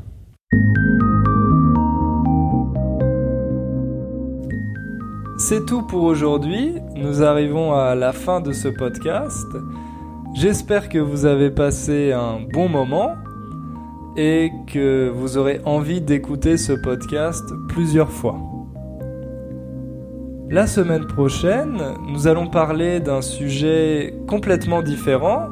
C'est 5.50 5.66
tout 5.66 5.82
pour 5.82 6.04
aujourd'hui. 6.04 6.76
Nous 6.98 7.24
arrivons 7.24 7.74
à 7.74 7.96
la 7.96 8.12
fin 8.12 8.42
de 8.42 8.52
ce 8.52 8.68
podcast. 8.68 9.48
J'espère 10.36 10.90
que 10.90 10.98
vous 10.98 11.24
avez 11.24 11.52
passé 11.52 12.12
un 12.12 12.42
bon 12.52 12.68
moment 12.68 13.12
et 14.18 14.52
que 14.74 15.08
vous 15.08 15.38
aurez 15.38 15.62
envie 15.64 16.02
d'écouter 16.02 16.58
ce 16.58 16.74
podcast 16.74 17.46
plusieurs 17.70 18.12
fois. 18.12 18.38
La 20.50 20.68
semaine 20.68 21.08
prochaine, 21.08 21.82
nous 22.10 22.28
allons 22.28 22.48
parler 22.48 23.00
d'un 23.00 23.22
sujet 23.22 24.20
complètement 24.28 24.82
différent, 24.82 25.48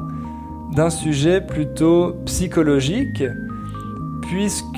d'un 0.74 0.90
sujet 0.90 1.40
plutôt 1.40 2.16
psychologique, 2.26 3.24
puisque 4.28 4.76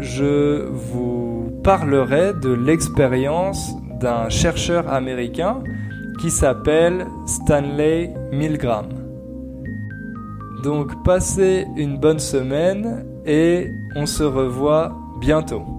je 0.00 0.66
vous 0.66 1.52
parlerai 1.62 2.32
de 2.34 2.52
l'expérience 2.52 3.76
d'un 4.00 4.28
chercheur 4.28 4.92
américain 4.92 5.62
qui 6.20 6.30
s'appelle 6.30 7.06
Stanley 7.26 8.14
Milgram. 8.32 8.88
Donc 10.62 11.02
passez 11.04 11.66
une 11.76 11.98
bonne 11.98 12.18
semaine 12.18 13.04
et 13.24 13.70
on 13.94 14.06
se 14.06 14.24
revoit 14.24 14.96
bientôt. 15.20 15.75